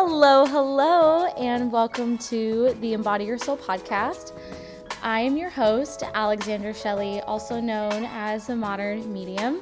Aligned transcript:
Hello, 0.00 0.46
hello, 0.46 1.26
and 1.36 1.72
welcome 1.72 2.16
to 2.18 2.72
the 2.80 2.92
Embody 2.92 3.24
Your 3.24 3.36
Soul 3.36 3.56
podcast. 3.56 4.30
I 5.02 5.18
am 5.18 5.36
your 5.36 5.50
host, 5.50 6.04
Alexandra 6.14 6.72
Shelley, 6.72 7.20
also 7.22 7.60
known 7.60 8.04
as 8.04 8.46
the 8.46 8.54
Modern 8.54 9.12
Medium. 9.12 9.60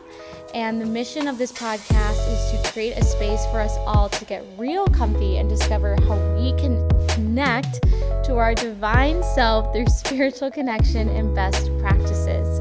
And 0.52 0.78
the 0.78 0.84
mission 0.84 1.26
of 1.26 1.38
this 1.38 1.52
podcast 1.52 2.20
is 2.30 2.62
to 2.62 2.70
create 2.70 2.98
a 2.98 3.02
space 3.02 3.46
for 3.46 3.60
us 3.60 3.78
all 3.86 4.10
to 4.10 4.24
get 4.26 4.44
real 4.58 4.86
comfy 4.88 5.38
and 5.38 5.48
discover 5.48 5.96
how 6.02 6.18
we 6.34 6.52
can 6.60 6.86
connect 7.08 7.80
to 8.26 8.34
our 8.36 8.54
divine 8.54 9.22
self 9.22 9.72
through 9.72 9.86
spiritual 9.86 10.50
connection 10.50 11.08
and 11.08 11.34
best 11.34 11.70
practices. 11.78 12.60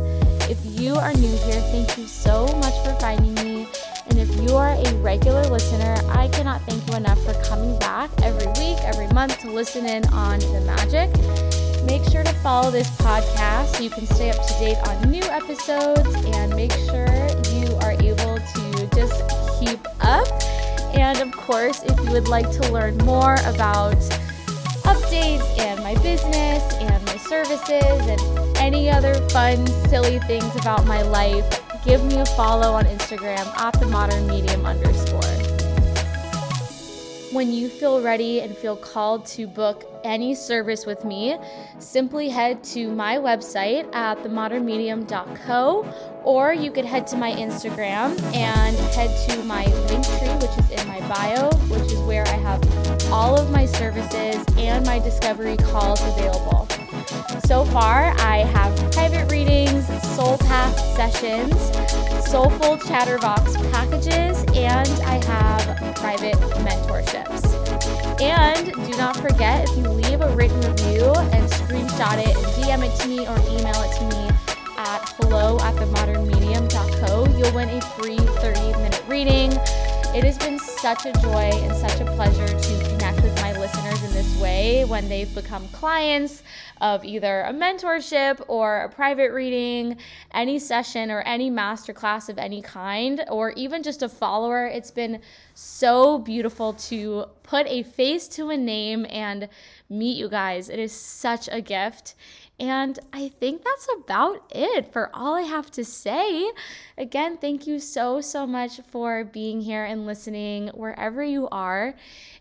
If 0.50 0.60
you 0.80 0.96
are 0.96 1.12
new 1.12 1.28
here, 1.28 1.60
thank 1.74 1.98
you 1.98 2.08
so 2.08 2.48
much 2.60 2.86
for 2.86 2.96
finding 3.02 3.34
me. 3.34 3.45
You 4.46 4.58
are 4.58 4.76
a 4.78 4.94
regular 4.98 5.42
listener, 5.46 5.96
I 6.12 6.28
cannot 6.28 6.62
thank 6.68 6.88
you 6.88 6.96
enough 6.98 7.20
for 7.24 7.34
coming 7.46 7.80
back 7.80 8.12
every 8.22 8.46
week, 8.62 8.78
every 8.84 9.08
month 9.08 9.40
to 9.40 9.50
listen 9.50 9.88
in 9.88 10.06
on 10.10 10.38
the 10.38 10.62
magic. 10.62 11.10
Make 11.84 12.04
sure 12.12 12.24
to 12.24 12.34
follow 12.44 12.70
this 12.70 12.88
podcast 12.98 13.78
so 13.78 13.84
you 13.84 13.90
can 13.90 14.06
stay 14.06 14.30
up 14.30 14.46
to 14.46 14.54
date 14.60 14.78
on 14.88 15.10
new 15.10 15.24
episodes 15.24 16.14
and 16.38 16.56
make 16.56 16.72
sure 16.74 17.08
you 17.56 17.74
are 17.78 17.94
able 17.94 18.38
to 18.38 18.90
just 18.96 19.24
keep 19.60 19.80
up. 20.02 20.28
And 20.94 21.18
of 21.22 21.32
course, 21.32 21.82
if 21.82 22.00
you 22.06 22.12
would 22.12 22.28
like 22.28 22.52
to 22.52 22.72
learn 22.72 22.98
more 22.98 23.38
about 23.48 23.98
updates 24.86 25.58
and 25.58 25.84
my 25.84 25.96
business 26.04 26.62
and 26.76 27.04
my 27.06 27.18
services 27.18 27.72
and 27.72 28.22
any 28.60 28.92
other 28.92 29.16
fun, 29.30 29.66
silly 29.90 30.20
things 30.20 30.56
about 30.56 30.86
my 30.86 31.02
life, 31.02 31.65
give 31.86 32.04
me 32.04 32.18
a 32.18 32.26
follow 32.26 32.74
on 32.74 32.84
Instagram 32.86 33.46
at 33.60 33.80
the 33.80 33.86
modern 33.86 34.26
medium 34.26 34.66
underscore. 34.66 35.22
When 37.32 37.52
you 37.52 37.70
feel 37.70 38.02
ready 38.02 38.42
and 38.42 38.58
feel 38.58 38.76
called 38.76 39.28
to 39.28 39.46
book 39.46 39.86
any 40.04 40.34
service 40.34 40.88
with 40.88 41.06
me, 41.06 41.38
simply 41.78 42.30
head 42.30 42.64
to 42.76 42.92
my 42.92 43.18
website 43.18 43.94
at 43.94 44.18
themodernmedium.co 44.20 46.22
or 46.24 46.54
you 46.54 46.72
could 46.72 46.86
head 46.86 47.06
to 47.08 47.18
my 47.18 47.34
Instagram 47.34 48.20
and 48.34 48.76
head 48.96 49.12
to 49.30 49.44
my 49.44 49.66
Linktree, 49.66 50.42
which 50.42 50.66
is 50.66 50.82
in 50.82 50.88
my 50.88 51.08
bio, 51.08 51.52
which 51.68 51.92
is 51.92 52.00
where 52.00 52.26
I 52.28 52.38
have 52.38 52.64
all 53.12 53.40
of 53.40 53.52
my 53.52 53.68
services 53.68 54.44
and 54.58 54.84
my 54.86 54.98
discovery 54.98 55.58
calls 55.58 56.02
available. 56.02 56.68
So 57.46 57.66
far, 57.66 58.14
I 58.18 58.40
have 58.40 58.92
private 58.92 59.32
readings, 59.32 59.86
soul 60.16 60.38
path 60.40 60.78
sessions, 60.96 61.56
soulful 62.28 62.78
chatterbox 62.80 63.56
packages, 63.72 64.44
and 64.56 64.90
I 65.06 65.24
have 65.26 65.96
private 65.96 66.36
mentorships. 66.66 67.44
And 68.22 68.74
do 68.74 68.98
not 68.98 69.16
forget 69.18 69.70
if 69.70 69.78
you 69.78 69.84
leave 69.84 70.22
a 70.22 70.36
written 70.36 70.60
review 70.62 71.14
and 71.34 71.50
screenshot 71.52 72.18
it 72.18 72.36
DM 72.58 72.84
it 72.84 73.00
to 73.02 73.08
me 73.08 73.20
or 73.28 73.38
email 73.52 73.82
it 73.84 73.96
to 73.98 74.06
me 74.06 74.36
at 74.78 75.10
hello 75.18 75.58
at 75.60 75.76
themodernmedium.co, 75.76 77.28
you'll 77.38 77.54
win 77.54 77.70
a 77.70 77.82
free 77.82 78.18
30 78.18 78.60
minute 78.82 79.04
reading. 79.08 79.52
It 80.16 80.24
has 80.24 80.38
been 80.38 80.58
such 80.60 81.06
a 81.06 81.12
joy 81.22 81.52
and 81.54 81.76
such 81.76 82.00
a 82.00 82.06
pleasure 82.16 82.48
to 82.48 82.90
connect 82.90 83.25
this 84.16 84.38
way 84.38 84.86
when 84.86 85.10
they've 85.10 85.36
become 85.36 85.68
clients 85.74 86.42
of 86.80 87.04
either 87.04 87.42
a 87.42 87.52
mentorship 87.52 88.42
or 88.48 88.84
a 88.84 88.90
private 88.90 89.34
reading, 89.34 89.98
any 90.34 90.58
session 90.58 91.12
or 91.12 91.20
any 91.24 91.52
masterclass 91.52 92.30
of 92.30 92.38
any 92.38 92.62
kind, 92.62 93.26
or 93.30 93.52
even 93.58 93.84
just 93.84 94.04
a 94.04 94.08
follower. 94.08 94.68
It's 94.68 94.90
been 94.90 95.20
so 95.54 96.18
beautiful 96.18 96.72
to 96.74 97.26
put 97.44 97.68
a 97.68 97.84
face 97.84 98.30
to 98.30 98.52
a 98.52 98.58
name 98.58 99.06
and 99.10 99.50
meet 99.90 100.16
you 100.16 100.30
guys. 100.30 100.70
It 100.70 100.80
is 100.80 100.94
such 100.94 101.50
a 101.52 101.60
gift. 101.60 102.16
And 102.60 102.98
I 103.12 103.28
think 103.28 103.64
that's 103.64 103.88
about 103.98 104.50
it 104.50 104.94
for 104.94 105.10
all 105.14 105.36
I 105.36 105.42
have 105.42 105.70
to 105.72 105.84
say. 105.84 106.50
Again, 106.98 107.38
thank 107.38 107.68
you 107.68 107.80
so, 107.80 108.22
so 108.22 108.48
much 108.48 108.80
for 108.90 109.26
being 109.26 109.60
here 109.60 109.84
and 109.84 110.06
listening 110.06 110.70
wherever 110.70 111.22
you 111.22 111.50
are. 111.52 111.96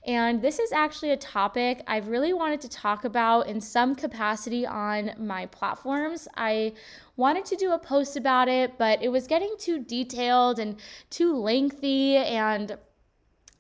And 0.07 0.41
this 0.41 0.61
is 0.61 0.71
actually 0.71 1.11
a 1.11 1.17
topic 1.17 1.83
I've 1.89 2.07
really 2.07 2.33
wanted 2.33 2.61
to 2.61 2.69
talk 2.69 3.05
about 3.05 3.49
in 3.49 3.61
some 3.61 3.97
capacity 3.97 4.65
on 4.65 5.13
my 5.19 5.47
platforms. 5.47 6.29
I 6.37 6.75
wanted 7.17 7.45
to 7.47 7.57
do 7.57 7.73
a 7.73 7.79
post 7.79 8.17
about 8.17 8.49
it, 8.49 8.79
but 8.79 9.03
it 9.03 9.09
was 9.09 9.27
getting 9.27 9.55
too 9.59 9.81
detailed 9.81 10.61
and 10.61 10.77
too 11.11 11.37
lengthy 11.37 12.17
and 12.17 12.77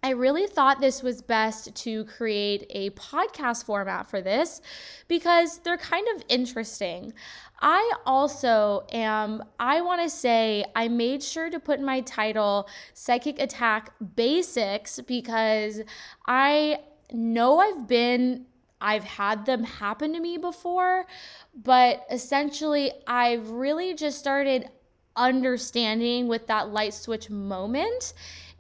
I 0.04 0.10
really 0.10 0.47
thought 0.47 0.82
this 0.82 1.03
was 1.03 1.22
best 1.22 1.75
to 1.76 2.04
create 2.04 2.66
a 2.69 2.91
podcast 2.91 3.65
format 3.65 4.06
for 4.06 4.20
this 4.20 4.60
because 5.09 5.60
they're 5.60 5.78
kind 5.78 6.06
of 6.15 6.22
interesting. 6.28 7.15
I 7.62 7.91
also 8.04 8.84
am, 8.93 9.43
I 9.59 9.81
want 9.81 10.03
to 10.03 10.10
say, 10.10 10.66
I 10.76 10.88
made 10.88 11.22
sure 11.22 11.48
to 11.48 11.59
put 11.59 11.78
in 11.78 11.87
my 11.87 12.03
title 12.03 12.69
Psychic 12.93 13.41
Attack 13.41 13.94
Basics 14.14 15.00
because 15.00 15.81
I 16.26 16.81
know 17.10 17.60
I've 17.60 17.88
been 17.88 18.44
I've 18.82 19.04
had 19.04 19.47
them 19.47 19.64
happen 19.64 20.12
to 20.12 20.20
me 20.20 20.37
before, 20.37 21.06
but 21.54 22.04
essentially, 22.10 22.93
I've 23.06 23.48
really 23.48 23.94
just 23.94 24.19
started 24.19 24.69
understanding 25.16 26.28
with 26.28 26.47
that 26.48 26.70
light 26.70 26.93
switch 26.93 27.31
moment. 27.31 28.12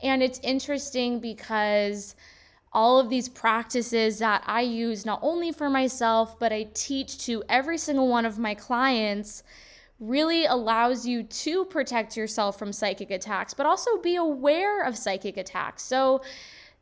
And 0.04 0.22
it's 0.22 0.38
interesting 0.42 1.18
because 1.18 2.14
all 2.74 3.00
of 3.00 3.08
these 3.08 3.28
practices 3.28 4.18
that 4.18 4.44
I 4.46 4.60
use 4.60 5.06
not 5.06 5.20
only 5.22 5.50
for 5.50 5.70
myself, 5.70 6.38
but 6.38 6.52
I 6.52 6.68
teach 6.74 7.18
to 7.26 7.42
every 7.48 7.78
single 7.78 8.08
one 8.08 8.26
of 8.26 8.38
my 8.38 8.54
clients 8.54 9.42
really 10.00 10.44
allows 10.44 11.06
you 11.06 11.22
to 11.22 11.64
protect 11.64 12.16
yourself 12.16 12.58
from 12.58 12.72
psychic 12.72 13.10
attacks, 13.10 13.54
but 13.54 13.64
also 13.64 13.96
be 14.02 14.16
aware 14.16 14.82
of 14.82 14.98
psychic 14.98 15.38
attacks. 15.38 15.82
So 15.82 16.20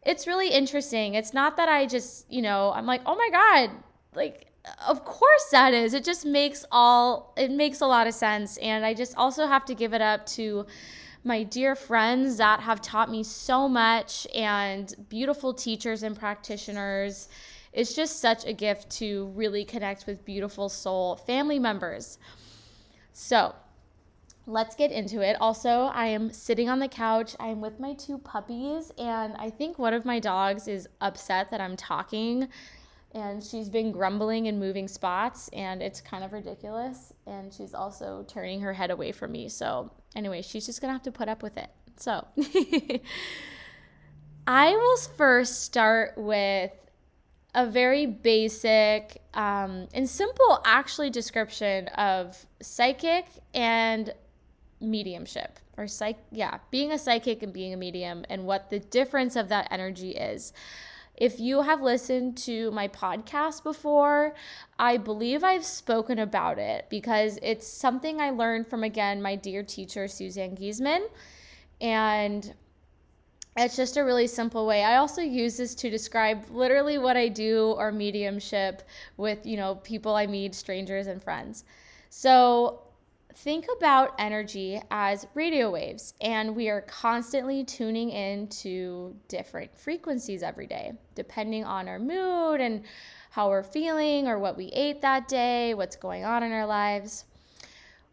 it's 0.04 0.26
really 0.26 0.48
interesting. 0.48 1.14
It's 1.14 1.32
not 1.32 1.56
that 1.58 1.68
I 1.68 1.86
just, 1.86 2.26
you 2.28 2.42
know, 2.42 2.72
I'm 2.74 2.86
like, 2.86 3.02
oh 3.06 3.14
my 3.14 3.28
God, 3.30 3.70
like, 4.16 4.46
of 4.88 5.04
course 5.04 5.48
that 5.52 5.74
is. 5.74 5.94
It 5.94 6.04
just 6.04 6.24
makes 6.24 6.64
all, 6.72 7.34
it 7.36 7.52
makes 7.52 7.82
a 7.82 7.86
lot 7.86 8.08
of 8.08 8.14
sense. 8.14 8.56
And 8.56 8.84
I 8.84 8.94
just 8.94 9.16
also 9.16 9.46
have 9.46 9.64
to 9.66 9.74
give 9.74 9.94
it 9.94 10.00
up 10.00 10.26
to, 10.26 10.66
my 11.24 11.42
dear 11.44 11.74
friends 11.76 12.36
that 12.38 12.60
have 12.60 12.80
taught 12.80 13.10
me 13.10 13.22
so 13.22 13.68
much 13.68 14.26
and 14.34 14.94
beautiful 15.08 15.54
teachers 15.54 16.02
and 16.02 16.18
practitioners. 16.18 17.28
It's 17.72 17.94
just 17.94 18.20
such 18.20 18.44
a 18.44 18.52
gift 18.52 18.90
to 18.98 19.26
really 19.34 19.64
connect 19.64 20.06
with 20.06 20.24
beautiful 20.24 20.68
soul 20.68 21.16
family 21.16 21.58
members. 21.58 22.18
So, 23.12 23.54
let's 24.46 24.74
get 24.74 24.90
into 24.90 25.20
it. 25.20 25.36
Also, 25.40 25.90
I 25.94 26.06
am 26.06 26.32
sitting 26.32 26.68
on 26.68 26.80
the 26.80 26.88
couch. 26.88 27.36
I'm 27.38 27.60
with 27.60 27.78
my 27.78 27.94
two 27.94 28.18
puppies, 28.18 28.90
and 28.98 29.34
I 29.36 29.48
think 29.50 29.78
one 29.78 29.94
of 29.94 30.04
my 30.04 30.18
dogs 30.18 30.66
is 30.66 30.88
upset 31.00 31.50
that 31.50 31.60
I'm 31.60 31.76
talking 31.76 32.48
and 33.14 33.44
she's 33.44 33.68
been 33.68 33.92
grumbling 33.92 34.48
and 34.48 34.58
moving 34.58 34.88
spots 34.88 35.48
and 35.52 35.82
it's 35.82 36.00
kind 36.00 36.24
of 36.24 36.32
ridiculous 36.32 37.12
and 37.26 37.52
she's 37.52 37.74
also 37.74 38.24
turning 38.26 38.60
her 38.60 38.72
head 38.72 38.90
away 38.90 39.12
from 39.12 39.30
me 39.32 39.50
so 39.50 39.90
anyway 40.14 40.42
she's 40.42 40.66
just 40.66 40.80
gonna 40.80 40.92
have 40.92 41.02
to 41.02 41.12
put 41.12 41.28
up 41.28 41.42
with 41.42 41.56
it. 41.56 41.70
So 41.96 42.26
i 44.46 44.70
will 44.70 44.96
first 45.16 45.62
start 45.62 46.14
with 46.16 46.72
a 47.54 47.66
very 47.66 48.06
basic 48.06 49.20
um, 49.34 49.86
and 49.92 50.08
simple 50.08 50.60
actually 50.64 51.10
description 51.10 51.86
of 51.88 52.46
psychic 52.60 53.26
and 53.54 54.12
mediumship 54.80 55.58
or 55.76 55.86
psych 55.86 56.18
yeah 56.32 56.58
being 56.70 56.92
a 56.92 56.98
psychic 56.98 57.42
and 57.42 57.52
being 57.52 57.72
a 57.72 57.76
medium 57.76 58.24
and 58.28 58.44
what 58.44 58.68
the 58.70 58.80
difference 58.80 59.36
of 59.36 59.48
that 59.48 59.68
energy 59.70 60.10
is 60.10 60.52
if 61.16 61.38
you 61.38 61.62
have 61.62 61.82
listened 61.82 62.36
to 62.38 62.70
my 62.70 62.88
podcast 62.88 63.62
before, 63.62 64.34
I 64.78 64.96
believe 64.96 65.44
I've 65.44 65.64
spoken 65.64 66.18
about 66.18 66.58
it 66.58 66.86
because 66.88 67.38
it's 67.42 67.66
something 67.66 68.20
I 68.20 68.30
learned 68.30 68.66
from, 68.66 68.82
again, 68.82 69.20
my 69.20 69.36
dear 69.36 69.62
teacher, 69.62 70.08
Suzanne 70.08 70.56
Giesemann. 70.56 71.06
And 71.80 72.54
it's 73.56 73.76
just 73.76 73.98
a 73.98 74.04
really 74.04 74.26
simple 74.26 74.66
way. 74.66 74.82
I 74.82 74.96
also 74.96 75.20
use 75.20 75.58
this 75.58 75.74
to 75.76 75.90
describe 75.90 76.44
literally 76.50 76.96
what 76.96 77.16
I 77.16 77.28
do 77.28 77.74
or 77.76 77.92
mediumship 77.92 78.82
with, 79.18 79.44
you 79.44 79.58
know, 79.58 79.74
people 79.76 80.14
I 80.14 80.26
meet, 80.26 80.54
strangers 80.54 81.06
and 81.06 81.22
friends. 81.22 81.64
So 82.08 82.82
think 83.34 83.66
about 83.76 84.14
energy 84.18 84.80
as 84.90 85.26
radio 85.34 85.70
waves, 85.70 86.14
and 86.20 86.54
we 86.54 86.68
are 86.68 86.82
constantly 86.82 87.64
tuning 87.64 88.10
into 88.10 89.14
different 89.28 89.76
frequencies 89.76 90.42
every 90.42 90.66
day, 90.66 90.92
depending 91.14 91.64
on 91.64 91.88
our 91.88 91.98
mood 91.98 92.60
and 92.60 92.82
how 93.30 93.48
we're 93.48 93.62
feeling 93.62 94.28
or 94.28 94.38
what 94.38 94.56
we 94.56 94.66
ate 94.66 95.00
that 95.00 95.28
day, 95.28 95.74
what's 95.74 95.96
going 95.96 96.24
on 96.24 96.42
in 96.42 96.52
our 96.52 96.66
lives. 96.66 97.24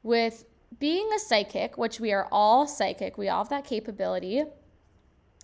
With 0.04 0.46
being 0.80 1.10
a 1.14 1.20
psychic, 1.20 1.78
which 1.78 2.00
we 2.00 2.14
are 2.14 2.28
all 2.32 2.68
psychic, 2.68 3.18
we 3.18 3.30
all 3.30 3.44
have 3.44 3.50
that 3.50 3.66
capability. 3.66 4.44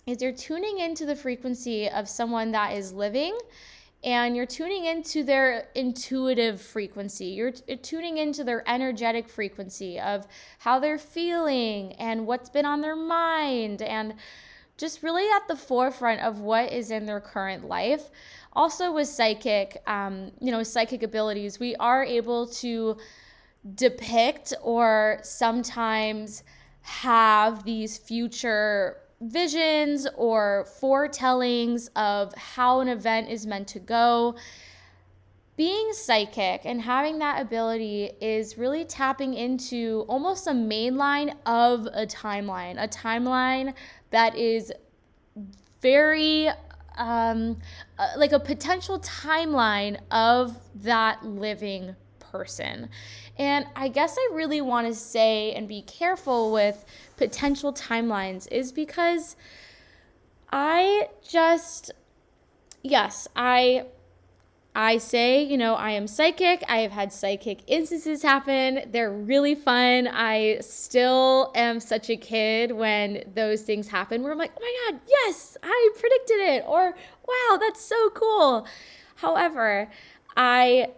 is 0.06 0.22
you're 0.22 0.32
tuning 0.32 0.78
into 0.78 1.04
the 1.04 1.16
frequency 1.16 1.88
of 1.90 2.08
someone 2.08 2.52
that 2.52 2.72
is 2.72 2.92
living 2.92 3.36
and 4.04 4.36
you're 4.36 4.46
tuning 4.46 4.84
into 4.84 5.24
their 5.24 5.68
intuitive 5.74 6.60
frequency. 6.60 7.26
You're, 7.26 7.52
t- 7.52 7.76
tuning 7.76 8.18
into 8.18 8.44
their 8.44 8.68
energetic 8.68 9.28
frequency 9.28 9.98
of 9.98 10.26
how 10.58 10.78
they're 10.78 10.98
feeling 10.98 11.92
and 11.94 12.26
what's 12.26 12.48
been 12.48 12.66
on 12.66 12.80
their 12.80 12.96
mind 12.96 13.82
and 13.82 14.14
just 14.76 15.02
really 15.02 15.28
at 15.34 15.48
the 15.48 15.56
forefront 15.56 16.20
of 16.20 16.40
what 16.40 16.72
is 16.72 16.90
in 16.90 17.06
their 17.06 17.20
current 17.20 17.66
life. 17.66 18.10
Also, 18.52 18.92
with 18.92 19.08
psychic, 19.08 19.82
um, 19.86 20.30
you 20.40 20.52
know, 20.52 20.62
psychic 20.62 21.02
abilities, 21.02 21.58
we 21.58 21.74
are 21.76 22.04
able 22.04 22.46
to 22.46 22.96
depict 23.74 24.54
or 24.62 25.18
sometimes 25.22 26.42
have 26.82 27.64
these 27.64 27.98
future 27.98 28.98
visions 29.20 30.06
or 30.16 30.66
foretellings 30.80 31.88
of 31.96 32.34
how 32.34 32.80
an 32.80 32.88
event 32.88 33.30
is 33.30 33.46
meant 33.46 33.68
to 33.68 33.78
go. 33.78 34.36
Being 35.56 35.92
psychic 35.94 36.62
and 36.66 36.82
having 36.82 37.18
that 37.20 37.40
ability 37.40 38.10
is 38.20 38.58
really 38.58 38.84
tapping 38.84 39.32
into 39.32 40.04
almost 40.06 40.46
a 40.46 40.52
main 40.52 40.96
line 40.96 41.34
of 41.46 41.86
a 41.86 42.06
timeline, 42.06 42.82
a 42.82 42.86
timeline 42.86 43.72
that 44.10 44.36
is 44.36 44.70
very 45.80 46.50
um, 46.98 47.58
uh, 47.98 48.08
like 48.16 48.32
a 48.32 48.40
potential 48.40 49.00
timeline 49.00 49.98
of 50.10 50.58
that 50.82 51.24
living 51.24 51.96
person. 52.36 52.88
And 53.38 53.66
I 53.74 53.88
guess 53.88 54.16
I 54.18 54.30
really 54.34 54.60
want 54.60 54.86
to 54.86 54.94
say 54.94 55.52
and 55.52 55.68
be 55.68 55.82
careful 55.82 56.52
with 56.52 56.84
potential 57.16 57.72
timelines 57.72 58.46
is 58.50 58.72
because 58.72 59.36
I 60.52 61.08
just 61.28 61.92
yes, 62.82 63.28
I 63.36 63.86
I 64.78 64.98
say, 64.98 65.42
you 65.42 65.56
know, 65.56 65.74
I 65.74 65.92
am 65.92 66.06
psychic. 66.06 66.62
I 66.68 66.80
have 66.80 66.92
had 66.92 67.10
psychic 67.10 67.60
instances 67.66 68.22
happen. 68.22 68.82
They're 68.92 69.10
really 69.10 69.54
fun. 69.54 70.06
I 70.06 70.58
still 70.60 71.50
am 71.54 71.80
such 71.80 72.10
a 72.10 72.16
kid 72.16 72.72
when 72.72 73.24
those 73.34 73.62
things 73.62 73.88
happen 73.88 74.22
where 74.22 74.32
I'm 74.32 74.38
like, 74.38 74.52
oh 74.54 74.60
my 74.60 74.90
God, 74.90 75.00
yes, 75.08 75.56
I 75.62 75.90
predicted 75.98 76.40
it. 76.40 76.64
Or, 76.66 76.94
wow, 77.26 77.56
that's 77.58 77.82
so 77.82 78.10
cool. 78.10 78.66
However, 79.14 79.90
I, 80.36 80.90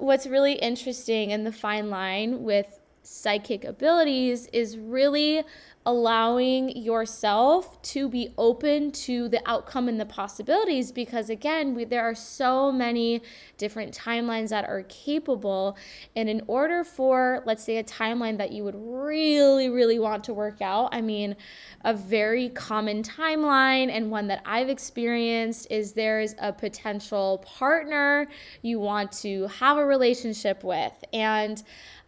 what's 0.00 0.26
really 0.26 0.54
interesting 0.54 1.30
in 1.30 1.44
the 1.44 1.52
fine 1.52 1.90
line 1.90 2.42
with 2.42 2.80
psychic 3.02 3.64
abilities 3.64 4.46
is 4.52 4.76
really 4.76 5.42
allowing 5.86 6.76
yourself 6.76 7.80
to 7.82 8.08
be 8.08 8.32
open 8.36 8.90
to 8.92 9.28
the 9.28 9.40
outcome 9.46 9.88
and 9.88 9.98
the 9.98 10.06
possibilities 10.06 10.92
because 10.92 11.30
again 11.30 11.74
we, 11.74 11.84
there 11.84 12.02
are 12.02 12.14
so 12.14 12.70
many 12.70 13.22
different 13.56 13.96
timelines 13.96 14.50
that 14.50 14.64
are 14.66 14.82
capable. 14.88 15.76
And 16.16 16.28
in 16.28 16.42
order 16.46 16.84
for 16.84 17.42
let's 17.46 17.64
say 17.64 17.78
a 17.78 17.84
timeline 17.84 18.38
that 18.38 18.52
you 18.52 18.64
would 18.64 18.76
really 18.76 19.68
really 19.70 19.98
want 19.98 20.24
to 20.24 20.34
work 20.34 20.60
out 20.60 20.88
i 20.92 21.00
mean 21.00 21.36
a 21.84 21.94
very 21.94 22.48
common 22.50 23.02
timeline 23.02 23.90
and 23.90 24.10
one 24.10 24.26
that 24.26 24.42
i've 24.44 24.68
experienced 24.68 25.66
is 25.70 25.92
there's 25.92 26.34
a 26.38 26.52
potential 26.52 27.44
partner 27.46 28.26
you 28.62 28.78
want 28.78 29.12
to 29.12 29.46
have 29.48 29.76
a 29.76 29.84
relationship 29.84 30.64
with. 30.64 30.92
And 31.12 31.62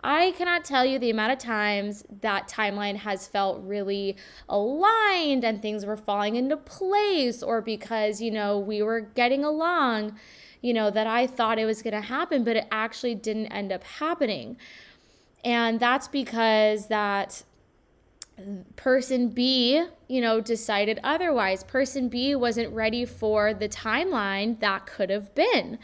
I 0.04 0.32
cannot 0.32 0.64
tell 0.64 0.84
you 0.84 0.98
the 0.98 1.10
amount 1.10 1.32
of 1.32 1.38
times 1.38 2.04
that 2.22 2.48
timeline 2.48 2.96
has 2.96 3.28
felt 3.28 3.62
really 3.62 4.16
aligned 4.48 5.44
and 5.44 5.62
things 5.62 5.86
were 5.86 5.96
falling 5.96 6.34
into 6.36 6.56
place, 6.56 7.42
or 7.42 7.60
because, 7.60 8.20
you 8.20 8.30
know, 8.30 8.58
we 8.58 8.82
were 8.82 9.00
getting 9.00 9.44
along, 9.44 10.18
you 10.60 10.74
know, 10.74 10.90
that 10.90 11.06
I 11.06 11.26
thought 11.26 11.58
it 11.58 11.66
was 11.66 11.82
going 11.82 11.94
to 11.94 12.00
happen, 12.00 12.42
but 12.42 12.56
it 12.56 12.66
actually 12.72 13.14
didn't 13.14 13.46
end 13.46 13.70
up 13.70 13.84
happening. 13.84 14.56
And 15.44 15.78
that's 15.78 16.08
because 16.08 16.88
that 16.88 17.44
person 18.76 19.28
B, 19.28 19.84
you 20.08 20.20
know, 20.20 20.40
decided 20.40 21.00
otherwise. 21.02 21.64
Person 21.64 22.08
B 22.08 22.34
wasn't 22.34 22.72
ready 22.72 23.04
for 23.04 23.54
the 23.54 23.68
timeline 23.68 24.60
that 24.60 24.86
could 24.86 25.10
have 25.10 25.34
been. 25.34 25.78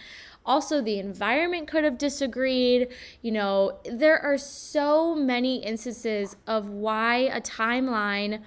Also, 0.45 0.81
the 0.81 0.99
environment 0.99 1.69
could 1.69 1.85
have 1.85 1.99
disagreed. 1.99 2.89
You 3.23 3.33
know, 3.33 3.81
there 3.85 4.19
are 4.19 4.39
so 4.39 5.15
many 5.15 5.63
instances 5.63 6.37
of 6.47 6.69
why 6.71 7.17
a 7.17 7.41
timeline 7.41 8.43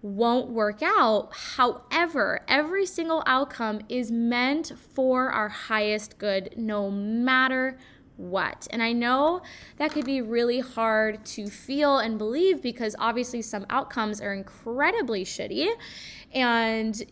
won't 0.00 0.48
work 0.48 0.82
out. 0.82 1.30
However, 1.32 2.40
every 2.48 2.86
single 2.86 3.22
outcome 3.26 3.82
is 3.88 4.10
meant 4.10 4.72
for 4.94 5.30
our 5.30 5.48
highest 5.48 6.18
good, 6.18 6.54
no 6.56 6.90
matter 6.90 7.78
what. 8.22 8.66
And 8.70 8.82
I 8.82 8.92
know 8.92 9.42
that 9.76 9.92
could 9.92 10.04
be 10.04 10.22
really 10.22 10.60
hard 10.60 11.24
to 11.26 11.48
feel 11.48 11.98
and 11.98 12.18
believe 12.18 12.62
because 12.62 12.96
obviously 12.98 13.42
some 13.42 13.66
outcomes 13.68 14.20
are 14.20 14.32
incredibly 14.32 15.24
shitty. 15.24 15.68
And 16.32 17.02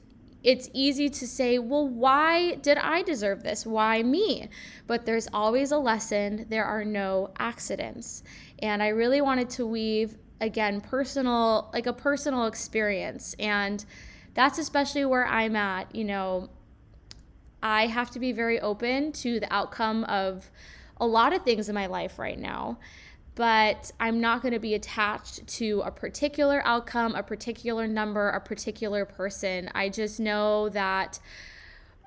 it's 0.42 0.70
easy 0.72 1.10
to 1.10 1.26
say, 1.26 1.58
well, 1.58 1.86
why 1.86 2.54
did 2.56 2.78
I 2.78 3.02
deserve 3.02 3.42
this? 3.42 3.66
Why 3.66 4.02
me? 4.02 4.48
But 4.86 5.04
there's 5.04 5.28
always 5.32 5.72
a 5.72 5.78
lesson. 5.78 6.46
There 6.48 6.64
are 6.64 6.84
no 6.84 7.30
accidents. 7.38 8.22
And 8.60 8.82
I 8.82 8.88
really 8.88 9.20
wanted 9.20 9.50
to 9.50 9.66
weave, 9.66 10.16
again, 10.40 10.80
personal, 10.80 11.70
like 11.74 11.86
a 11.86 11.92
personal 11.92 12.46
experience. 12.46 13.34
And 13.38 13.84
that's 14.34 14.58
especially 14.58 15.04
where 15.04 15.26
I'm 15.26 15.56
at. 15.56 15.94
You 15.94 16.04
know, 16.04 16.48
I 17.62 17.86
have 17.86 18.10
to 18.12 18.18
be 18.18 18.32
very 18.32 18.60
open 18.60 19.12
to 19.12 19.40
the 19.40 19.52
outcome 19.52 20.04
of 20.04 20.50
a 21.00 21.06
lot 21.06 21.32
of 21.32 21.42
things 21.42 21.68
in 21.68 21.74
my 21.74 21.86
life 21.86 22.18
right 22.18 22.38
now 22.38 22.78
but 23.34 23.90
I'm 23.98 24.20
not 24.20 24.42
going 24.42 24.52
to 24.52 24.60
be 24.60 24.74
attached 24.74 25.46
to 25.46 25.82
a 25.86 25.90
particular 25.90 26.60
outcome, 26.66 27.14
a 27.14 27.22
particular 27.22 27.86
number, 27.86 28.28
a 28.28 28.40
particular 28.40 29.06
person. 29.06 29.70
I 29.74 29.88
just 29.88 30.20
know 30.20 30.68
that 30.70 31.20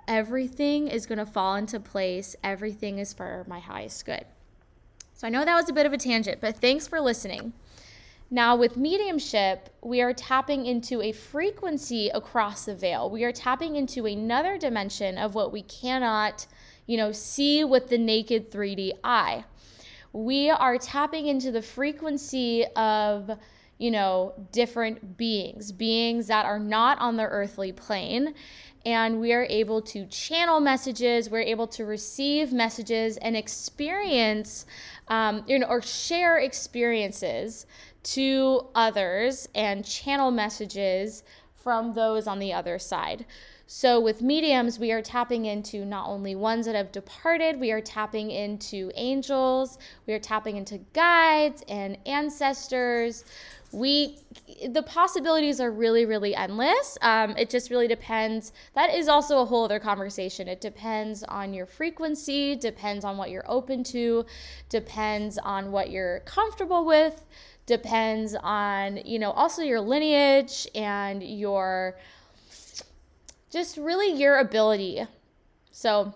everything 0.08 0.90
is 0.90 1.06
going 1.06 1.18
to 1.18 1.26
fall 1.26 1.56
into 1.56 1.80
place, 1.80 2.36
everything 2.44 3.00
is 3.00 3.14
for 3.14 3.46
my 3.48 3.60
highest 3.60 4.06
good. 4.06 4.26
So 5.14 5.28
I 5.28 5.30
know 5.30 5.46
that 5.46 5.56
was 5.56 5.70
a 5.70 5.74
bit 5.74 5.86
of 5.86 5.94
a 5.94 5.98
tangent, 5.98 6.42
but 6.42 6.58
thanks 6.58 6.88
for 6.88 7.00
listening. 7.00 7.54
Now, 8.30 8.56
with 8.56 8.78
mediumship, 8.78 9.70
we 9.82 10.02
are 10.02 10.14
tapping 10.14 10.66
into 10.66 11.02
a 11.02 11.12
frequency 11.12 12.10
across 12.10 12.66
the 12.66 12.76
veil. 12.76 13.10
We 13.10 13.24
are 13.24 13.32
tapping 13.32 13.76
into 13.76 14.06
another 14.06 14.58
dimension 14.58 15.18
of 15.18 15.36
what 15.36 15.52
we 15.52 15.62
cannot, 15.62 16.48
you 16.86 16.98
know, 16.98 17.12
see 17.12 17.64
with 17.64 17.90
the 17.90 17.98
naked 17.98 18.52
3D 18.52 18.92
eye. 19.04 19.46
We 20.12 20.50
are 20.50 20.78
tapping 20.78 21.28
into 21.28 21.52
the 21.52 21.62
frequency 21.62 22.66
of 22.76 23.32
you 23.80 23.90
know 23.90 24.34
different 24.52 25.18
beings 25.18 25.72
beings 25.72 26.28
that 26.28 26.46
are 26.46 26.60
not 26.60 27.00
on 27.00 27.18
the 27.18 27.24
earthly 27.24 27.72
plane. 27.72 28.34
And 28.86 29.22
we 29.22 29.32
are 29.32 29.46
able 29.50 29.82
to 29.82 30.06
channel 30.08 30.60
messages 30.60 31.30
we're 31.30 31.40
able 31.40 31.68
to 31.68 31.86
receive 31.86 32.54
messages 32.54 33.18
and 33.18 33.36
experience 33.36 34.66
um, 35.08 35.44
you 35.48 35.58
know 35.58 35.68
or 35.68 35.82
share 35.82 36.38
experiences 36.38 37.66
to 38.04 38.68
others 38.76 39.48
and 39.56 39.86
channel 39.86 40.32
messages 40.32 41.24
from 41.56 41.94
those 41.94 42.28
on 42.28 42.40
the 42.40 42.54
other 42.54 42.78
side 42.78 43.26
so, 43.76 44.00
with 44.00 44.22
mediums, 44.22 44.78
we 44.78 44.92
are 44.92 45.02
tapping 45.02 45.46
into 45.46 45.84
not 45.84 46.08
only 46.08 46.36
ones 46.36 46.68
that 46.68 46.76
have 46.76 46.92
departed, 46.92 47.60
we 47.60 47.72
are 47.72 47.82
tapping 47.82 48.30
into 48.30 48.92
angels, 48.94 49.80
we 50.06 50.14
are 50.14 50.20
tapping 50.20 50.58
into 50.58 50.78
guides 50.94 51.64
and 51.68 51.98
ancestors. 52.06 53.26
We, 53.72 54.20
the 54.70 54.84
possibilities 54.84 55.60
are 55.60 55.72
really, 55.72 56.06
really 56.06 56.36
endless. 56.36 57.00
Um, 57.02 57.36
it 57.36 57.50
just 57.50 57.72
really 57.72 57.88
depends. 57.88 58.54
That 58.76 58.94
is 58.94 59.08
also 59.08 59.42
a 59.42 59.46
whole 59.46 59.66
other 59.66 59.80
conversation. 59.80 60.48
It 60.48 60.62
depends 60.62 61.24
on 61.24 61.52
your 61.52 61.66
frequency, 61.66 62.56
depends 62.56 63.04
on 63.04 63.18
what 63.18 63.32
you're 63.32 63.50
open 63.50 63.84
to, 63.86 64.24
depends 64.70 65.40
on 65.40 65.72
what 65.72 65.90
you're 65.90 66.20
comfortable 66.28 66.86
with, 66.86 67.26
depends 67.66 68.36
on, 68.36 68.98
you 68.98 69.18
know, 69.18 69.32
also 69.32 69.64
your 69.64 69.82
lineage 69.82 70.68
and 70.76 71.24
your 71.24 71.98
just 73.54 73.78
really 73.78 74.20
your 74.20 74.40
ability. 74.40 75.06
So, 75.72 76.14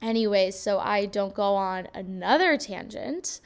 anyways, 0.00 0.56
so 0.56 0.78
I 0.78 1.06
don't 1.06 1.34
go 1.34 1.56
on 1.56 1.88
another 1.92 2.56
tangent. 2.56 3.40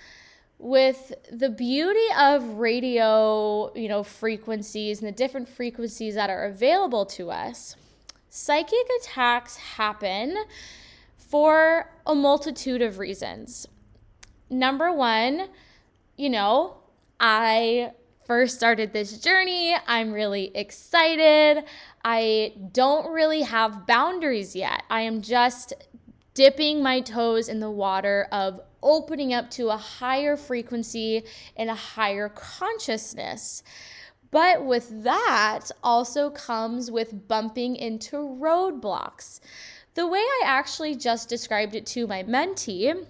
With 0.59 1.15
the 1.33 1.49
beauty 1.49 2.07
of 2.19 2.45
radio, 2.59 3.73
you 3.75 3.89
know, 3.89 4.03
frequencies 4.03 5.01
and 5.01 5.09
the 5.09 5.17
different 5.17 5.49
frequencies 5.49 6.15
that 6.15 6.29
are 6.29 6.45
available 6.45 7.07
to 7.07 7.31
us, 7.31 7.77
psychic 8.29 8.87
attacks 9.01 9.57
happen 9.57 10.37
for 11.17 11.91
a 12.07 12.15
multitude 12.15 12.83
of 12.83 12.99
reasons. 12.99 13.67
Number 14.51 14.93
one, 14.93 15.49
you 16.19 16.29
know, 16.29 16.77
I 17.19 17.93
first 18.27 18.55
started 18.55 18.93
this 18.93 19.19
journey. 19.19 19.75
I'm 19.89 20.13
really 20.13 20.53
excited. 20.55 21.65
I 22.05 22.55
don't 22.73 23.13
really 23.13 23.43
have 23.43 23.87
boundaries 23.87 24.57
yet. 24.57 24.85
I 24.89 25.03
am 25.03 25.21
just 25.21 25.75
dipping 26.35 26.83
my 26.83 27.01
toes 27.01 27.49
in 27.49 27.61
the 27.61 27.71
water 27.71 28.27
of 28.33 28.61
opening 28.83 29.35
up 29.35 29.51
to 29.51 29.69
a 29.69 29.77
higher 29.77 30.37
frequency 30.37 31.25
and 31.57 31.69
a 31.69 31.75
higher 31.75 32.29
consciousness. 32.31 33.63
But 34.31 34.65
with 34.65 35.03
that 35.03 35.71
also 35.83 36.31
comes 36.31 36.91
with 36.91 37.29
bumping 37.29 37.77
into 37.77 38.17
roadblocks. 38.17 39.41
The 39.95 40.07
way 40.07 40.21
I 40.21 40.43
actually 40.47 40.95
just 40.95 41.29
described 41.29 41.75
it 41.75 41.85
to 41.87 42.07
my 42.07 42.23
mentee 42.23 43.07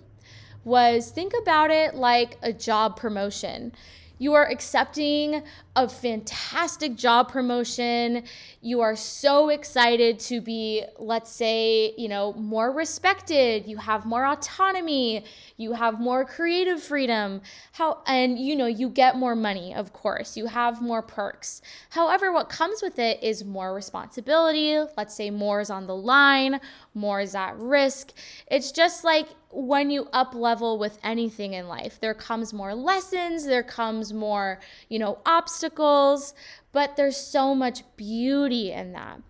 was 0.65 1.11
think 1.11 1.33
about 1.41 1.71
it 1.71 1.95
like 1.95 2.39
a 2.43 2.53
job 2.53 2.97
promotion. 2.97 3.73
You 4.21 4.35
are 4.35 4.47
accepting 4.47 5.43
a 5.75 5.89
fantastic 5.89 6.95
job 6.95 7.33
promotion. 7.33 8.25
You 8.61 8.83
are 8.83 8.95
so 8.95 9.49
excited 9.49 10.19
to 10.21 10.43
be, 10.43 10.85
let's 10.99 11.31
say, 11.31 11.95
you 11.97 12.07
know, 12.07 12.35
more 12.35 12.71
respected. 12.71 13.67
You 13.67 13.79
have 13.79 14.05
more 14.05 14.27
autonomy. 14.27 15.25
You 15.57 15.73
have 15.73 16.01
more 16.01 16.27
creative 16.27 16.83
freedom. 16.83 17.41
How 17.73 18.03
and 18.07 18.39
you 18.39 18.57
know, 18.57 18.67
you 18.67 18.91
get 18.91 19.17
more 19.17 19.35
money, 19.35 19.75
of 19.75 19.95
course. 19.95 20.37
You 20.37 20.45
have 20.47 20.83
more 20.83 21.01
perks. 21.01 21.63
However, 21.89 22.31
what 22.31 22.51
comes 22.51 22.83
with 22.83 22.99
it 22.99 23.23
is 23.23 23.43
more 23.43 23.73
responsibility. 23.73 24.79
Let's 24.99 25.15
say 25.15 25.31
more 25.31 25.63
is 25.63 25.71
on 25.71 25.87
the 25.87 25.97
line, 25.97 26.61
more 26.93 27.23
is 27.23 27.35
at 27.35 27.57
risk. 27.57 28.13
It's 28.51 28.71
just 28.71 29.03
like 29.03 29.29
when 29.53 29.91
you 29.91 30.09
up 30.13 30.35
level 30.35 30.79
with 30.79 30.99
anything 31.03 31.55
in 31.55 31.67
life, 31.67 31.99
there 32.01 32.15
comes 32.15 32.53
more 32.53 32.75
lessons, 32.75 33.45
there 33.45 33.63
comes 33.63 34.13
more, 34.13 34.61
you 34.89 34.99
know, 34.99 35.19
obstacles, 35.27 36.35
but 36.73 36.97
there's 36.97 37.17
so 37.17 37.55
much 37.55 37.83
beauty 37.97 38.73
in 38.73 38.93
that. 38.93 39.21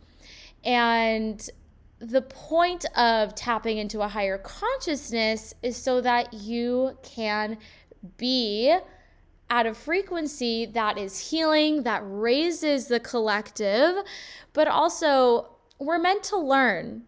And 0.65 1.49
the 2.01 2.23
point 2.23 2.85
of 2.97 3.35
tapping 3.35 3.79
into 3.79 4.01
a 4.01 4.09
higher 4.09 4.39
consciousness 4.39 5.55
is 5.63 5.77
so 5.77 6.01
that 6.01 6.33
you 6.35 6.99
can 7.03 7.59
be 8.17 8.77
at 9.49 9.67
a 9.67 9.75
frequency 9.75 10.67
that 10.67 10.97
is 10.97 11.19
healing, 11.19 11.83
that 11.83 12.03
raises 12.05 12.87
the 12.87 13.01
collective, 13.01 13.97
but 14.53 14.69
also 14.69 15.49
we're 15.79 15.99
meant 15.99 16.23
to 16.23 16.37
learn 16.37 17.03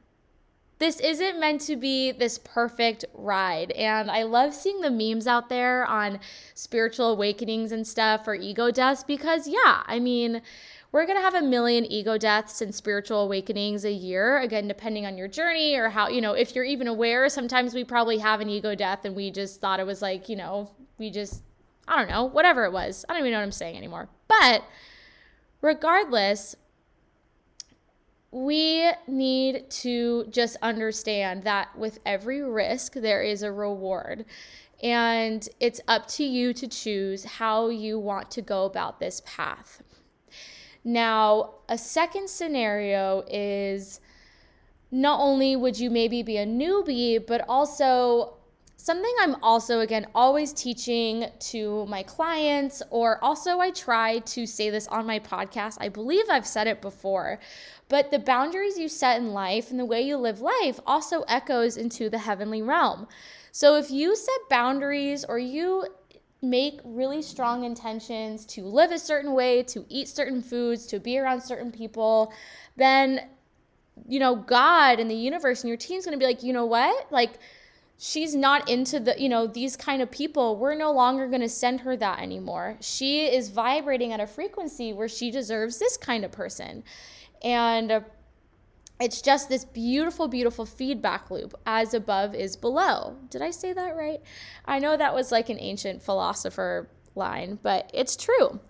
this 0.82 0.98
isn't 0.98 1.38
meant 1.38 1.60
to 1.60 1.76
be 1.76 2.10
this 2.10 2.38
perfect 2.38 3.04
ride. 3.14 3.70
And 3.70 4.10
I 4.10 4.24
love 4.24 4.52
seeing 4.52 4.80
the 4.80 4.90
memes 4.90 5.28
out 5.28 5.48
there 5.48 5.86
on 5.86 6.18
spiritual 6.54 7.12
awakenings 7.12 7.70
and 7.70 7.86
stuff 7.86 8.24
for 8.24 8.34
ego 8.34 8.72
deaths 8.72 9.04
because, 9.04 9.46
yeah, 9.46 9.84
I 9.86 10.00
mean, 10.00 10.42
we're 10.90 11.06
going 11.06 11.18
to 11.18 11.22
have 11.22 11.36
a 11.36 11.40
million 11.40 11.84
ego 11.84 12.18
deaths 12.18 12.62
and 12.62 12.74
spiritual 12.74 13.20
awakenings 13.20 13.84
a 13.84 13.92
year 13.92 14.40
again 14.40 14.66
depending 14.66 15.06
on 15.06 15.16
your 15.16 15.28
journey 15.28 15.76
or 15.76 15.88
how 15.88 16.08
you 16.08 16.20
know 16.20 16.32
if 16.34 16.54
you're 16.54 16.64
even 16.64 16.86
aware 16.86 17.30
sometimes 17.30 17.72
we 17.72 17.82
probably 17.82 18.18
have 18.18 18.40
an 18.40 18.50
ego 18.50 18.74
death 18.74 19.06
and 19.06 19.16
we 19.16 19.30
just 19.30 19.58
thought 19.58 19.80
it 19.80 19.86
was 19.86 20.02
like 20.02 20.28
you 20.28 20.36
know 20.36 20.70
we 20.98 21.10
just 21.10 21.42
i 21.88 21.98
don't 21.98 22.10
know 22.10 22.24
whatever 22.24 22.66
it 22.66 22.72
was 22.72 23.06
i 23.08 23.14
don't 23.14 23.22
even 23.22 23.32
know 23.32 23.38
what 23.38 23.44
i'm 23.44 23.50
saying 23.50 23.74
anymore 23.74 24.06
but 24.28 24.64
regardless 25.62 26.54
we 28.32 28.90
need 29.06 29.68
to 29.68 30.24
just 30.30 30.56
understand 30.62 31.42
that 31.44 31.78
with 31.78 32.00
every 32.06 32.42
risk, 32.42 32.94
there 32.94 33.22
is 33.22 33.42
a 33.42 33.52
reward. 33.52 34.24
And 34.82 35.46
it's 35.60 35.80
up 35.86 36.08
to 36.08 36.24
you 36.24 36.52
to 36.54 36.66
choose 36.66 37.24
how 37.24 37.68
you 37.68 37.98
want 37.98 38.30
to 38.32 38.42
go 38.42 38.64
about 38.64 38.98
this 38.98 39.22
path. 39.24 39.82
Now, 40.82 41.56
a 41.68 41.78
second 41.78 42.28
scenario 42.28 43.22
is 43.28 44.00
not 44.90 45.20
only 45.20 45.54
would 45.54 45.78
you 45.78 45.90
maybe 45.90 46.22
be 46.22 46.38
a 46.38 46.46
newbie, 46.46 47.24
but 47.24 47.44
also 47.48 48.38
something 48.76 49.14
I'm 49.20 49.36
also, 49.44 49.78
again, 49.78 50.06
always 50.12 50.52
teaching 50.52 51.26
to 51.38 51.86
my 51.86 52.02
clients, 52.02 52.82
or 52.90 53.22
also 53.22 53.60
I 53.60 53.70
try 53.70 54.18
to 54.18 54.44
say 54.44 54.70
this 54.70 54.88
on 54.88 55.06
my 55.06 55.20
podcast. 55.20 55.78
I 55.80 55.88
believe 55.88 56.24
I've 56.28 56.46
said 56.46 56.66
it 56.66 56.82
before, 56.82 57.38
but 57.92 58.10
the 58.10 58.18
boundaries 58.18 58.78
you 58.78 58.88
set 58.88 59.20
in 59.20 59.34
life 59.34 59.70
and 59.70 59.78
the 59.78 59.84
way 59.84 60.00
you 60.00 60.16
live 60.16 60.40
life 60.40 60.80
also 60.86 61.24
echoes 61.28 61.76
into 61.76 62.08
the 62.08 62.16
heavenly 62.16 62.62
realm. 62.62 63.06
So 63.50 63.76
if 63.76 63.90
you 63.90 64.16
set 64.16 64.48
boundaries 64.48 65.26
or 65.26 65.38
you 65.38 65.84
make 66.40 66.80
really 66.86 67.20
strong 67.20 67.64
intentions 67.64 68.46
to 68.46 68.64
live 68.64 68.92
a 68.92 68.98
certain 68.98 69.34
way, 69.34 69.62
to 69.64 69.84
eat 69.90 70.08
certain 70.08 70.40
foods, 70.40 70.86
to 70.86 71.00
be 71.00 71.18
around 71.18 71.42
certain 71.42 71.70
people, 71.70 72.32
then 72.78 73.28
you 74.08 74.18
know, 74.18 74.36
God 74.36 74.98
and 74.98 75.10
the 75.10 75.14
universe 75.14 75.60
and 75.60 75.68
your 75.68 75.76
team's 75.76 76.06
going 76.06 76.18
to 76.18 76.18
be 76.18 76.24
like, 76.24 76.42
"You 76.42 76.54
know 76.54 76.64
what? 76.64 77.12
Like 77.12 77.32
she's 77.98 78.34
not 78.34 78.68
into 78.70 78.98
the 78.98 79.14
you 79.20 79.28
know 79.28 79.46
these 79.46 79.76
kind 79.76 80.02
of 80.02 80.10
people 80.10 80.56
we're 80.56 80.74
no 80.74 80.90
longer 80.90 81.28
going 81.28 81.40
to 81.40 81.48
send 81.48 81.80
her 81.80 81.96
that 81.96 82.18
anymore 82.18 82.76
she 82.80 83.26
is 83.26 83.48
vibrating 83.48 84.12
at 84.12 84.18
a 84.18 84.26
frequency 84.26 84.92
where 84.92 85.06
she 85.06 85.30
deserves 85.30 85.78
this 85.78 85.96
kind 85.96 86.24
of 86.24 86.32
person 86.32 86.82
and 87.42 88.04
it's 89.00 89.20
just 89.20 89.48
this 89.48 89.64
beautiful, 89.64 90.28
beautiful 90.28 90.64
feedback 90.64 91.30
loop 91.30 91.54
as 91.66 91.92
above 91.92 92.34
is 92.34 92.56
below. 92.56 93.16
Did 93.30 93.42
I 93.42 93.50
say 93.50 93.72
that 93.72 93.96
right? 93.96 94.20
I 94.64 94.78
know 94.78 94.96
that 94.96 95.14
was 95.14 95.32
like 95.32 95.48
an 95.48 95.58
ancient 95.58 96.02
philosopher 96.02 96.88
line, 97.14 97.58
but 97.62 97.90
it's 97.92 98.16
true. 98.16 98.60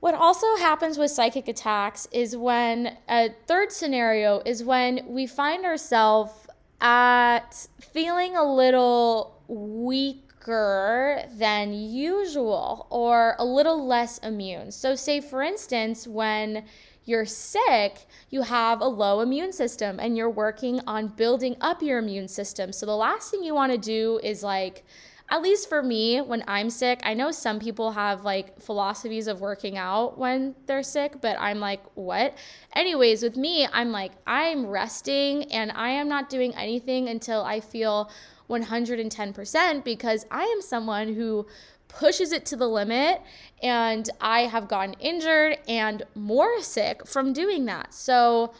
What 0.00 0.14
also 0.14 0.56
happens 0.56 0.98
with 0.98 1.10
psychic 1.10 1.48
attacks 1.48 2.08
is 2.12 2.36
when 2.36 2.96
a 3.08 3.30
third 3.46 3.70
scenario 3.70 4.42
is 4.44 4.64
when 4.64 5.00
we 5.06 5.26
find 5.26 5.64
ourselves 5.64 6.32
at 6.80 7.68
feeling 7.80 8.36
a 8.36 8.42
little 8.42 9.40
weaker 9.46 11.22
than 11.34 11.72
usual 11.72 12.88
or 12.90 13.36
a 13.38 13.44
little 13.44 13.86
less 13.86 14.18
immune. 14.18 14.72
So, 14.72 14.96
say 14.96 15.20
for 15.20 15.40
instance, 15.40 16.08
when 16.08 16.64
you're 17.04 17.26
sick, 17.26 18.06
you 18.30 18.42
have 18.42 18.80
a 18.80 18.86
low 18.86 19.20
immune 19.20 19.52
system 19.52 19.98
and 20.00 20.16
you're 20.16 20.30
working 20.30 20.80
on 20.86 21.08
building 21.08 21.56
up 21.60 21.82
your 21.82 21.98
immune 21.98 22.28
system. 22.28 22.72
So 22.72 22.86
the 22.86 22.96
last 22.96 23.30
thing 23.30 23.42
you 23.42 23.54
want 23.54 23.72
to 23.72 23.78
do 23.78 24.20
is 24.22 24.42
like, 24.42 24.84
at 25.30 25.40
least 25.40 25.68
for 25.68 25.82
me, 25.82 26.20
when 26.20 26.44
I'm 26.46 26.68
sick, 26.68 27.00
I 27.04 27.14
know 27.14 27.30
some 27.30 27.58
people 27.58 27.90
have 27.92 28.24
like 28.24 28.60
philosophies 28.60 29.28
of 29.28 29.40
working 29.40 29.78
out 29.78 30.18
when 30.18 30.54
they're 30.66 30.82
sick, 30.82 31.20
but 31.22 31.36
I'm 31.40 31.58
like, 31.58 31.82
what? 31.94 32.36
Anyways, 32.76 33.22
with 33.22 33.36
me, 33.36 33.66
I'm 33.72 33.92
like, 33.92 34.12
I'm 34.26 34.66
resting 34.66 35.44
and 35.44 35.72
I 35.72 35.90
am 35.90 36.08
not 36.08 36.28
doing 36.28 36.54
anything 36.54 37.08
until 37.08 37.42
I 37.42 37.60
feel 37.60 38.10
110% 38.50 39.84
because 39.84 40.26
I 40.30 40.42
am 40.42 40.60
someone 40.60 41.14
who 41.14 41.46
pushes 41.92 42.32
it 42.32 42.44
to 42.46 42.56
the 42.56 42.68
limit. 42.68 43.20
And 43.62 44.08
I 44.20 44.42
have 44.42 44.68
gotten 44.68 44.94
injured 44.94 45.58
and 45.68 46.02
more 46.14 46.60
sick 46.60 47.06
from 47.06 47.32
doing 47.32 47.64
that. 47.66 47.94
So 47.94 48.54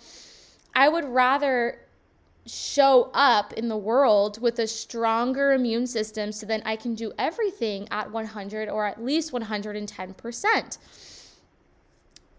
I 0.75 0.89
would 0.89 1.05
rather 1.05 1.79
show 2.47 3.11
up 3.15 3.53
in 3.53 3.69
the 3.69 3.77
world 3.77 4.41
with 4.41 4.59
a 4.59 4.67
stronger 4.67 5.53
immune 5.53 5.87
system 5.87 6.33
so 6.33 6.45
then 6.45 6.63
I 6.65 6.77
can 6.77 6.95
do 6.95 7.13
everything 7.19 7.87
at 7.91 8.11
100 8.11 8.69
or 8.69 8.87
at 8.87 9.03
least 9.03 9.33
110%. 9.33 10.79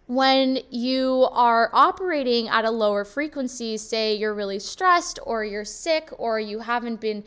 When 0.07 0.59
you 0.69 1.29
are 1.31 1.69
operating 1.71 2.49
at 2.49 2.65
a 2.65 2.71
lower 2.71 3.05
frequency, 3.05 3.77
say 3.77 4.15
you're 4.15 4.33
really 4.33 4.59
stressed 4.59 5.17
or 5.23 5.45
you're 5.45 5.63
sick 5.63 6.09
or 6.17 6.41
you 6.41 6.59
haven't 6.59 6.99
been 6.99 7.23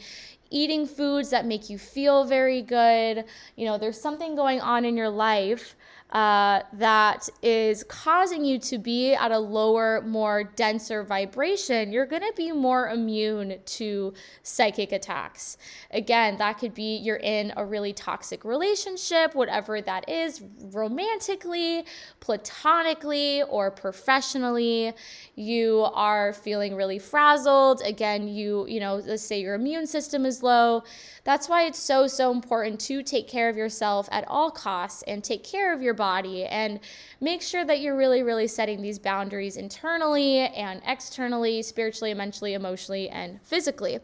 eating 0.51 0.87
foods 0.87 1.31
that 1.31 1.47
make 1.47 1.69
you 1.71 1.79
feel 1.79 2.25
very 2.25 2.63
good. 2.63 3.25
You 3.57 3.67
know, 3.67 3.79
there's 3.79 4.01
something 4.01 4.35
going 4.35 4.61
on 4.61 4.85
in 4.85 4.97
your 4.97 5.11
life 5.11 5.75
uh, 6.11 6.63
that 6.73 7.29
is 7.43 7.83
causing 7.85 8.45
you 8.45 8.59
to 8.61 8.79
be 8.79 9.13
at 9.15 9.33
a 9.33 9.39
lower, 9.39 10.03
more 10.07 10.45
denser 10.45 11.03
vibration, 11.03 11.93
you're 11.93 12.07
going 12.07 12.23
to 12.23 12.33
be 12.37 12.53
more 12.53 12.91
immune 12.91 13.59
to 13.65 14.15
psychic 14.45 14.93
attacks. 14.93 15.59
Again, 15.91 16.39
that 16.39 16.59
could 16.59 16.75
be 16.75 16.97
you're 16.99 17.17
in 17.17 17.53
a 17.57 17.65
really 17.65 17.93
toxic 17.93 18.45
relationship, 18.45 19.35
whatever 19.35 19.81
that 19.83 20.09
is, 20.09 20.43
romantically, 20.73 21.85
platonically, 22.21 23.43
or 23.43 23.73
professionally. 23.73 24.93
You 25.35 25.89
are 25.93 26.33
feeling 26.33 26.77
really 26.77 27.01
frazzled. 27.01 27.83
Again, 27.85 28.29
you, 28.29 28.65
you 28.69 28.79
know, 28.79 29.03
let's 29.05 29.25
say 29.25 29.41
your 29.41 29.55
immune 29.55 29.89
system 29.89 30.25
is 30.25 30.36
low. 30.43 30.85
That's 31.25 31.49
why 31.49 31.65
it's 31.65 31.79
so, 31.79 32.07
so 32.07 32.33
important 32.33 32.81
to 32.83 33.03
take 33.03 33.29
care 33.29 33.49
of 33.49 33.57
yourself 33.57 34.09
at 34.13 34.27
all 34.29 34.51
costs 34.51 35.03
and 35.03 35.23
take 35.23 35.45
care 35.45 35.73
of 35.73 35.83
your 35.83 35.95
body 35.95 36.45
and 36.45 36.81
make 37.21 37.43
sure 37.43 37.65
that 37.65 37.81
you're 37.81 37.97
really, 37.97 38.23
really 38.23 38.47
setting 38.47 38.83
these 38.83 38.99
boundaries 38.99 39.57
internally 39.57 40.39
and 40.39 40.83
externally, 40.87 41.63
spiritually, 41.63 42.15
mentally, 42.15 42.55
emotionally, 42.55 43.09
and 43.09 43.41
physically. 43.43 43.99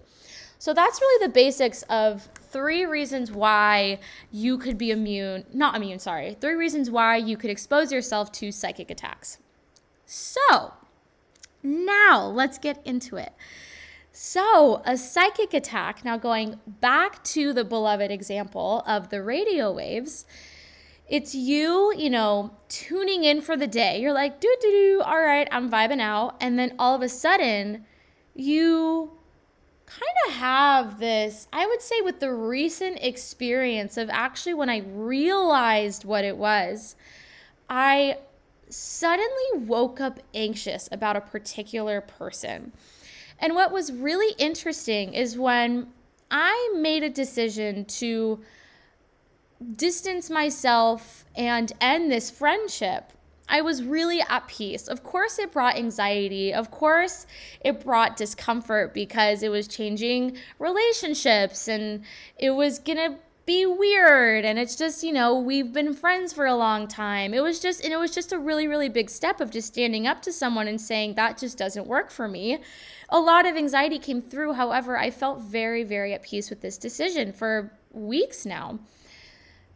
So 0.58 0.72
that's 0.72 1.00
really 1.00 1.26
the 1.26 1.32
basics 1.32 1.82
of 1.90 2.28
three 2.52 2.84
reasons 2.84 3.32
why 3.32 3.98
you 4.30 4.58
could 4.58 4.78
be 4.78 4.92
immune, 4.92 5.44
not 5.52 5.74
immune, 5.74 5.98
sorry, 5.98 6.36
three 6.40 6.54
reasons 6.54 6.88
why 6.88 7.16
you 7.16 7.36
could 7.36 7.50
expose 7.50 7.90
yourself 7.90 8.30
to 8.32 8.52
psychic 8.52 8.88
attacks. 8.88 9.38
So 10.06 10.72
now 11.64 12.26
let's 12.26 12.58
get 12.58 12.80
into 12.84 13.16
it. 13.16 13.32
So, 14.14 14.83
a 14.85 14.99
psychic 14.99 15.54
attack, 15.54 16.04
now 16.04 16.19
going 16.19 16.61
back 16.66 17.25
to 17.25 17.54
the 17.54 17.64
beloved 17.64 18.11
example 18.11 18.85
of 18.87 19.09
the 19.09 19.23
radio 19.23 19.73
waves, 19.73 20.26
it's 21.09 21.35
you, 21.35 21.95
you 21.97 22.11
know, 22.11 22.54
tuning 22.69 23.25
in 23.25 23.40
for 23.40 23.57
the 23.57 23.66
day. 23.66 24.02
You're 24.02 24.12
like, 24.12 24.38
doo 24.38 24.54
doo 24.61 24.71
doo, 24.71 25.02
all 25.02 25.21
right, 25.21 25.49
I'm 25.50 25.71
vibing 25.71 26.00
out. 26.00 26.37
And 26.42 26.59
then 26.59 26.75
all 26.78 26.95
of 26.95 27.00
a 27.00 27.09
sudden, 27.09 27.87
you 28.35 29.12
kind 29.87 30.16
of 30.26 30.35
have 30.35 31.00
this, 31.00 31.49
I 31.50 31.66
would 31.66 31.81
say, 31.81 32.02
with 32.02 32.21
the 32.21 32.35
recent 32.35 32.99
experience 33.00 33.97
of 33.97 34.11
actually 34.11 34.54
when 34.54 34.69
I 34.69 34.83
realized 34.88 36.04
what 36.04 36.26
it 36.26 36.37
was, 36.37 36.97
I 37.71 38.19
suddenly 38.69 39.66
woke 39.66 40.02
up 40.02 40.21
anxious 40.35 40.88
about 40.92 41.16
a 41.16 41.23
particular 41.23 42.02
person. 42.02 42.73
And 43.42 43.56
what 43.56 43.72
was 43.72 43.90
really 43.92 44.34
interesting 44.38 45.14
is 45.14 45.37
when 45.37 45.88
I 46.30 46.75
made 46.76 47.02
a 47.02 47.11
decision 47.11 47.84
to 47.87 48.40
distance 49.75 50.30
myself 50.30 51.25
and 51.34 51.72
end 51.80 52.11
this 52.11 52.30
friendship, 52.30 53.12
I 53.49 53.61
was 53.61 53.82
really 53.82 54.22
at 54.22 54.46
peace. 54.46 54.87
Of 54.87 55.02
course, 55.02 55.40
it 55.40 55.50
brought 55.50 55.76
anxiety. 55.76 56.54
Of 56.54 56.70
course, 56.70 57.26
it 57.62 57.84
brought 57.84 58.16
discomfort 58.16 58.94
because 58.94 59.42
it 59.42 59.50
was 59.50 59.66
changing 59.66 60.37
relationships 60.61 61.66
and 61.66 62.04
it 62.38 62.50
was 62.50 62.78
gonna 62.78 63.18
be 63.44 63.66
weird 63.66 64.44
and 64.44 64.56
it's 64.56 64.76
just 64.76 65.02
you 65.02 65.12
know 65.12 65.37
we've 65.37 65.72
been 65.72 65.92
friends 65.92 66.32
for 66.32 66.46
a 66.46 66.54
long 66.54 66.87
time 66.87 67.34
it 67.34 67.42
was 67.42 67.58
just 67.58 67.82
and 67.82 67.92
it 67.92 67.96
was 67.96 68.14
just 68.14 68.32
a 68.32 68.38
really 68.38 68.68
really 68.68 68.88
big 68.88 69.11
step 69.11 69.40
of 69.40 69.50
just 69.50 69.66
standing 69.66 70.06
up 70.06 70.22
to 70.22 70.32
someone 70.32 70.68
and 70.68 70.80
saying 70.80 71.14
that 71.16 71.37
just 71.37 71.58
doesn't 71.58 71.88
work 71.88 72.08
for 72.12 72.28
me 72.28 72.61
a 73.12 73.21
lot 73.21 73.47
of 73.47 73.57
anxiety 73.57 73.99
came 73.99 74.21
through 74.21 74.52
however 74.54 74.99
i 74.99 75.11
felt 75.11 75.40
very 75.40 75.85
very 75.85 76.12
at 76.12 76.23
peace 76.23 76.50
with 76.50 76.61
this 76.61 76.76
decision 76.76 77.33
for 77.33 77.73
weeks 77.92 78.45
now 78.45 78.78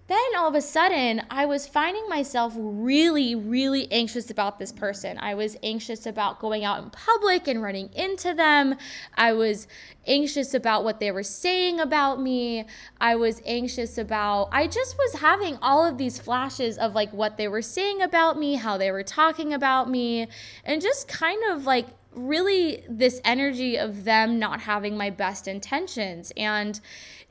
then 0.09 0.37
all 0.39 0.47
of 0.47 0.55
a 0.55 0.61
sudden, 0.61 1.23
I 1.31 1.47
was 1.47 1.67
finding 1.67 2.09
myself 2.09 2.53
really, 2.57 3.35
really 3.35 3.91
anxious 3.91 4.31
about 4.31 4.57
this 4.57 4.71
person. 4.71 5.19
I 5.19 5.35
was 5.35 5.57
anxious 5.65 6.07
about 6.07 6.39
going 6.39 6.65
out 6.65 6.81
in 6.81 6.91
public 6.91 7.49
and 7.49 7.61
running 7.61 7.91
into 7.93 8.33
them. 8.33 8.77
I 9.17 9.33
was 9.33 9.67
anxious 10.07 10.55
about 10.55 10.85
what 10.85 11.01
they 11.01 11.11
were 11.11 11.25
saying 11.25 11.81
about 11.81 12.23
me. 12.23 12.67
I 13.01 13.17
was 13.17 13.43
anxious 13.45 13.99
about, 13.99 14.51
I 14.53 14.69
just 14.69 14.97
was 14.97 15.21
having 15.21 15.59
all 15.61 15.85
of 15.85 15.99
these 15.99 16.21
flashes 16.21 16.79
of 16.79 16.95
like 16.95 17.13
what 17.13 17.37
they 17.37 17.49
were 17.49 17.63
saying 17.63 18.01
about 18.01 18.39
me, 18.39 18.55
how 18.55 18.77
they 18.77 18.93
were 18.93 19.03
talking 19.03 19.53
about 19.53 19.91
me, 19.91 20.29
and 20.65 20.81
just 20.81 21.09
kind 21.09 21.43
of 21.51 21.65
like 21.65 21.89
really 22.17 22.83
this 22.89 23.21
energy 23.25 23.77
of 23.77 24.05
them 24.05 24.39
not 24.39 24.61
having 24.61 24.97
my 24.97 25.11
best 25.11 25.47
intentions. 25.47 26.33
And 26.37 26.81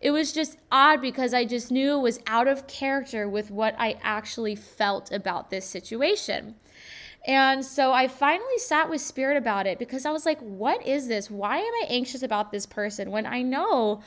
it 0.01 0.11
was 0.11 0.31
just 0.31 0.57
odd 0.71 1.01
because 1.01 1.33
I 1.33 1.45
just 1.45 1.71
knew 1.71 1.97
it 1.97 2.01
was 2.01 2.19
out 2.27 2.47
of 2.47 2.67
character 2.67 3.27
with 3.27 3.51
what 3.51 3.75
I 3.77 3.97
actually 4.03 4.55
felt 4.55 5.11
about 5.11 5.49
this 5.49 5.65
situation. 5.65 6.55
And 7.27 7.65
so 7.65 7.91
I 7.91 8.07
finally 8.07 8.57
sat 8.59 8.89
with 8.89 9.01
spirit 9.01 9.35
about 9.35 9.65
it 9.65 9.79
because 9.79 10.05
I 10.05 10.11
was 10.11 10.25
like, 10.25 10.39
what 10.41 10.85
is 10.85 11.07
this? 11.07 11.31
Why 11.31 11.57
am 11.57 11.73
I 11.83 11.87
anxious 11.89 12.21
about 12.21 12.51
this 12.51 12.67
person 12.67 13.09
when 13.09 13.25
I 13.25 13.41
know 13.41 14.03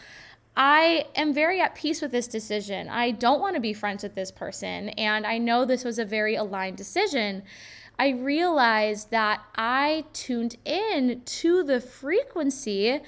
I 0.57 1.07
am 1.17 1.35
very 1.35 1.61
at 1.61 1.75
peace 1.75 2.01
with 2.01 2.13
this 2.13 2.29
decision? 2.29 2.89
I 2.89 3.11
don't 3.11 3.41
want 3.41 3.57
to 3.57 3.61
be 3.61 3.73
friends 3.73 4.05
with 4.05 4.15
this 4.15 4.31
person. 4.31 4.91
And 4.91 5.27
I 5.27 5.39
know 5.39 5.65
this 5.65 5.83
was 5.83 5.99
a 5.99 6.05
very 6.05 6.37
aligned 6.37 6.77
decision. 6.77 7.43
I 7.99 8.11
realized 8.11 9.11
that 9.11 9.43
I 9.57 10.05
tuned 10.13 10.57
in 10.65 11.23
to 11.25 11.65
the 11.65 11.81
frequency 11.81 13.01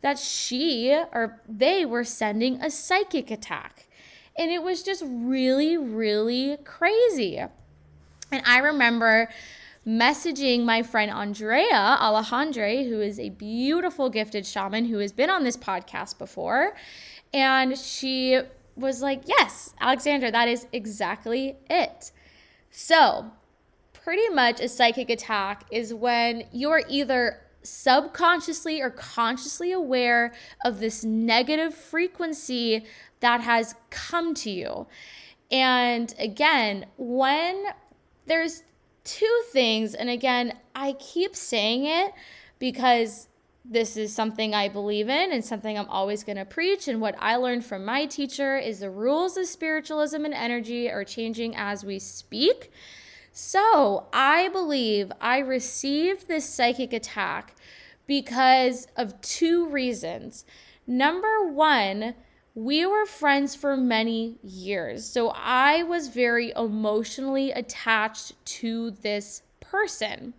that 0.00 0.18
she 0.18 0.92
or 0.92 1.42
they 1.46 1.84
were 1.84 2.04
sending 2.04 2.60
a 2.62 2.70
psychic 2.70 3.30
attack. 3.30 3.88
And 4.36 4.50
it 4.50 4.62
was 4.62 4.82
just 4.82 5.02
really, 5.06 5.76
really 5.76 6.56
crazy. 6.64 7.38
And 7.38 8.42
I 8.46 8.58
remember 8.58 9.28
messaging 9.86 10.64
my 10.64 10.82
friend 10.82 11.10
Andrea 11.10 11.98
Alejandre, 12.00 12.88
who 12.88 13.00
is 13.00 13.18
a 13.18 13.30
beautiful 13.30 14.08
gifted 14.08 14.46
shaman 14.46 14.84
who 14.86 14.98
has 14.98 15.12
been 15.12 15.30
on 15.30 15.44
this 15.44 15.56
podcast 15.56 16.18
before. 16.18 16.74
And 17.34 17.76
she 17.76 18.40
was 18.76 19.02
like, 19.02 19.22
Yes, 19.26 19.74
Alexandra, 19.80 20.30
that 20.30 20.48
is 20.48 20.66
exactly 20.72 21.56
it. 21.68 22.12
So, 22.70 23.32
pretty 24.08 24.30
much 24.30 24.58
a 24.58 24.68
psychic 24.70 25.10
attack 25.10 25.66
is 25.70 25.92
when 25.92 26.42
you're 26.50 26.80
either 26.88 27.42
subconsciously 27.62 28.80
or 28.80 28.88
consciously 28.88 29.72
aware 29.72 30.32
of 30.64 30.80
this 30.80 31.04
negative 31.04 31.74
frequency 31.74 32.86
that 33.20 33.42
has 33.42 33.74
come 33.90 34.32
to 34.32 34.50
you. 34.50 34.86
And 35.50 36.14
again, 36.18 36.86
when 36.96 37.66
there's 38.24 38.62
two 39.04 39.42
things, 39.52 39.92
and 39.92 40.08
again, 40.08 40.54
I 40.74 40.94
keep 40.94 41.36
saying 41.36 41.84
it 41.84 42.14
because 42.58 43.28
this 43.62 43.98
is 43.98 44.14
something 44.14 44.54
I 44.54 44.70
believe 44.70 45.10
in 45.10 45.32
and 45.32 45.44
something 45.44 45.78
I'm 45.78 45.90
always 45.90 46.24
going 46.24 46.38
to 46.38 46.46
preach. 46.46 46.88
And 46.88 47.02
what 47.02 47.14
I 47.18 47.36
learned 47.36 47.66
from 47.66 47.84
my 47.84 48.06
teacher 48.06 48.56
is 48.56 48.80
the 48.80 48.88
rules 48.88 49.36
of 49.36 49.44
spiritualism 49.44 50.24
and 50.24 50.32
energy 50.32 50.90
are 50.90 51.04
changing 51.04 51.54
as 51.56 51.84
we 51.84 51.98
speak. 51.98 52.72
So 53.40 54.08
I 54.12 54.48
believe 54.48 55.12
I 55.20 55.38
received 55.38 56.26
this 56.26 56.44
psychic 56.44 56.92
attack 56.92 57.54
because 58.08 58.88
of 58.96 59.20
two 59.20 59.68
reasons. 59.68 60.44
Number 60.88 61.44
one, 61.48 62.16
we 62.56 62.84
were 62.84 63.06
friends 63.06 63.54
for 63.54 63.76
many 63.76 64.38
years. 64.42 65.04
So 65.04 65.28
I 65.28 65.84
was 65.84 66.08
very 66.08 66.52
emotionally 66.56 67.52
attached 67.52 68.32
to 68.58 68.90
this 68.90 69.42
person. 69.60 70.34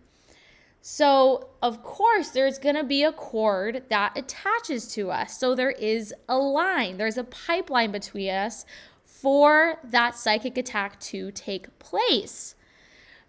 So, 0.82 1.48
of 1.62 1.82
course, 1.82 2.28
there's 2.28 2.58
going 2.58 2.74
to 2.74 2.84
be 2.84 3.02
a 3.02 3.12
cord 3.12 3.84
that 3.88 4.12
attaches 4.14 4.88
to 4.88 5.10
us. 5.10 5.38
So, 5.38 5.54
there 5.54 5.70
is 5.70 6.12
a 6.28 6.36
line, 6.36 6.98
there's 6.98 7.18
a 7.18 7.24
pipeline 7.24 7.92
between 7.92 8.30
us 8.30 8.66
for 9.04 9.78
that 9.84 10.16
psychic 10.16 10.58
attack 10.58 11.00
to 11.00 11.30
take 11.32 11.78
place. 11.78 12.56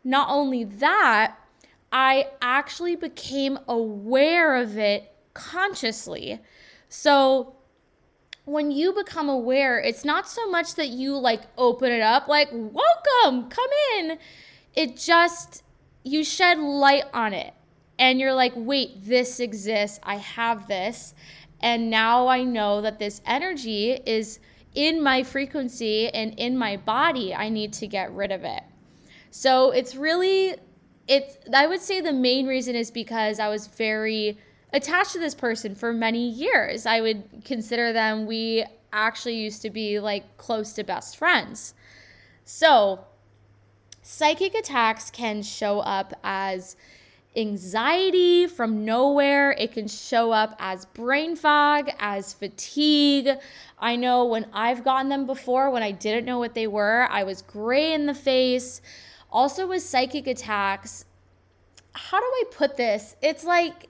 Not 0.03 0.29
only 0.29 0.63
that, 0.63 1.37
I 1.91 2.27
actually 2.41 2.95
became 2.95 3.59
aware 3.67 4.55
of 4.55 4.77
it 4.77 5.13
consciously. 5.33 6.39
So 6.89 7.55
when 8.45 8.71
you 8.71 8.93
become 8.93 9.29
aware, 9.29 9.79
it's 9.79 10.03
not 10.03 10.27
so 10.27 10.49
much 10.49 10.75
that 10.75 10.89
you 10.89 11.17
like 11.17 11.41
open 11.57 11.91
it 11.91 12.01
up, 12.01 12.27
like, 12.27 12.49
welcome, 12.51 13.49
come 13.49 13.69
in. 13.97 14.17
It 14.73 14.97
just, 14.97 15.63
you 16.03 16.23
shed 16.23 16.59
light 16.59 17.05
on 17.13 17.33
it. 17.33 17.53
And 17.99 18.19
you're 18.19 18.33
like, 18.33 18.53
wait, 18.55 19.05
this 19.05 19.39
exists. 19.39 19.99
I 20.01 20.15
have 20.15 20.67
this. 20.67 21.13
And 21.59 21.91
now 21.91 22.27
I 22.27 22.43
know 22.43 22.81
that 22.81 22.97
this 22.97 23.21
energy 23.25 23.91
is 23.91 24.39
in 24.73 25.03
my 25.03 25.21
frequency 25.21 26.09
and 26.09 26.33
in 26.39 26.57
my 26.57 26.77
body. 26.77 27.35
I 27.35 27.49
need 27.49 27.73
to 27.73 27.87
get 27.87 28.11
rid 28.11 28.31
of 28.31 28.43
it. 28.43 28.63
So 29.31 29.71
it's 29.71 29.95
really 29.95 30.55
it's 31.07 31.37
I 31.53 31.65
would 31.65 31.81
say 31.81 32.01
the 32.01 32.13
main 32.13 32.45
reason 32.45 32.75
is 32.75 32.91
because 32.91 33.39
I 33.39 33.49
was 33.49 33.67
very 33.67 34.37
attached 34.73 35.13
to 35.13 35.19
this 35.19 35.33
person 35.33 35.73
for 35.73 35.91
many 35.91 36.29
years. 36.29 36.85
I 36.85 37.01
would 37.01 37.43
consider 37.43 37.91
them 37.91 38.25
we 38.25 38.65
actually 38.93 39.35
used 39.35 39.61
to 39.63 39.69
be 39.69 39.99
like 39.99 40.37
close 40.37 40.73
to 40.73 40.83
best 40.83 41.17
friends. 41.17 41.73
So, 42.43 43.05
psychic 44.01 44.53
attacks 44.53 45.09
can 45.09 45.43
show 45.43 45.79
up 45.79 46.13
as 46.23 46.75
anxiety 47.35 48.47
from 48.47 48.83
nowhere. 48.83 49.51
It 49.51 49.71
can 49.71 49.87
show 49.87 50.31
up 50.31 50.55
as 50.59 50.85
brain 50.85 51.35
fog, 51.35 51.89
as 51.99 52.33
fatigue. 52.33 53.29
I 53.79 53.95
know 53.95 54.25
when 54.25 54.47
I've 54.51 54.83
gotten 54.83 55.07
them 55.07 55.25
before, 55.25 55.69
when 55.69 55.83
I 55.83 55.91
didn't 55.91 56.25
know 56.25 56.39
what 56.39 56.53
they 56.53 56.67
were, 56.67 57.07
I 57.09 57.23
was 57.23 57.41
gray 57.41 57.93
in 57.93 58.05
the 58.05 58.13
face. 58.13 58.81
Also, 59.31 59.67
with 59.67 59.81
psychic 59.81 60.27
attacks, 60.27 61.05
how 61.93 62.19
do 62.19 62.25
I 62.25 62.43
put 62.51 62.77
this? 62.77 63.15
It's 63.21 63.43
like 63.43 63.87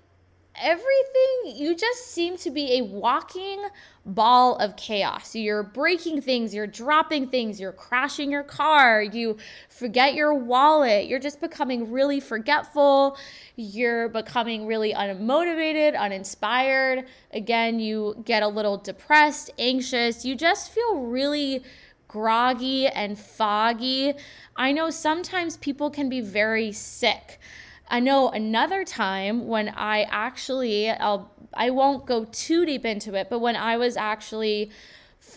everything 0.56 1.56
you 1.56 1.76
just 1.76 2.08
seem 2.08 2.38
to 2.38 2.52
be 2.52 2.78
a 2.78 2.82
walking 2.84 3.64
ball 4.06 4.56
of 4.58 4.76
chaos. 4.76 5.36
You're 5.36 5.64
breaking 5.64 6.22
things, 6.22 6.54
you're 6.54 6.68
dropping 6.68 7.28
things, 7.28 7.60
you're 7.60 7.72
crashing 7.72 8.32
your 8.32 8.44
car, 8.44 9.02
you 9.02 9.38
forget 9.70 10.14
your 10.14 10.34
wallet, 10.34 11.08
you're 11.08 11.20
just 11.20 11.40
becoming 11.40 11.92
really 11.92 12.20
forgetful, 12.20 13.18
you're 13.56 14.10
becoming 14.10 14.66
really 14.66 14.94
unmotivated, 14.94 15.98
uninspired. 15.98 17.06
Again, 17.34 17.80
you 17.80 18.22
get 18.26 18.44
a 18.44 18.48
little 18.48 18.78
depressed, 18.78 19.52
anxious, 19.58 20.26
you 20.26 20.36
just 20.36 20.72
feel 20.72 21.02
really 21.02 21.64
groggy 22.12 22.88
and 22.88 23.18
foggy. 23.18 24.14
I 24.58 24.74
know 24.74 24.90
sometimes 24.90 25.56
people 25.56 25.90
can 25.90 26.10
be 26.10 26.20
very 26.20 26.74
sick. 26.74 27.40
I 27.88 28.02
know 28.02 28.30
another 28.30 28.84
time 28.84 29.48
when 29.48 29.70
I 29.70 30.04
actually, 30.10 30.90
I'll, 30.90 31.32
I 31.54 31.70
won't 31.70 32.06
go 32.06 32.26
too 32.26 32.66
deep 32.66 32.86
into 32.86 33.14
it, 33.14 33.30
but 33.30 33.40
when 33.40 33.56
I 33.56 33.78
was 33.78 33.96
actually 33.96 34.72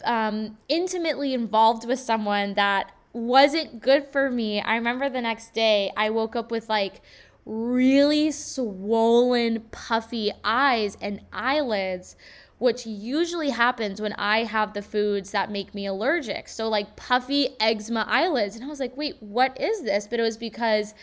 um, 0.05 0.59
intimately 0.69 1.33
involved 1.33 1.87
with 1.87 2.01
someone 2.01 2.55
that 2.55 2.91
wasn't 3.13 3.81
good 3.81 4.09
for 4.09 4.29
me, 4.29 4.61
I 4.61 4.75
remember 4.75 5.09
the 5.09 5.21
next 5.21 5.55
day 5.55 5.93
I 5.97 6.11
woke 6.11 6.35
up 6.35 6.51
with 6.51 6.69
like 6.69 7.03
really 7.47 8.33
swollen, 8.33 9.61
puffy 9.71 10.33
eyes 10.43 10.97
and 11.01 11.21
eyelids 11.33 12.17
which 12.59 12.87
usually 12.87 13.51
happens 13.51 14.01
when 14.01 14.13
I 14.15 14.45
have 14.45 14.75
the 14.75 14.83
foods 14.83 15.33
that 15.33 15.51
make 15.51 15.75
me 15.75 15.87
allergic. 15.87 16.49
So, 16.49 16.69
like 16.69 16.97
puffy 16.97 17.49
eczema 17.61 18.07
eyelids. 18.09 18.55
And 18.55 18.65
I 18.65 18.69
was 18.69 18.81
like, 18.81 18.97
wait, 18.97 19.17
what 19.21 19.61
is 19.61 19.83
this? 19.83 20.07
But 20.07 20.21
it 20.21 20.23
was 20.23 20.37
because 20.37 20.95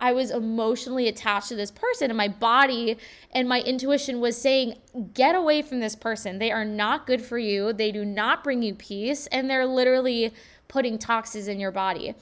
I 0.00 0.12
was 0.12 0.30
emotionally 0.30 1.08
attached 1.08 1.48
to 1.48 1.56
this 1.56 1.70
person, 1.70 2.10
and 2.10 2.16
my 2.16 2.28
body 2.28 2.96
and 3.32 3.48
my 3.48 3.60
intuition 3.60 4.20
was 4.20 4.40
saying, 4.40 4.76
Get 5.12 5.34
away 5.34 5.62
from 5.62 5.80
this 5.80 5.94
person. 5.94 6.38
They 6.38 6.50
are 6.50 6.64
not 6.64 7.06
good 7.06 7.20
for 7.20 7.38
you. 7.38 7.72
They 7.72 7.92
do 7.92 8.04
not 8.04 8.42
bring 8.42 8.62
you 8.62 8.74
peace, 8.74 9.26
and 9.26 9.48
they're 9.50 9.66
literally 9.66 10.32
putting 10.68 10.98
toxins 10.98 11.48
in 11.48 11.60
your 11.60 11.70
body. 11.70 12.14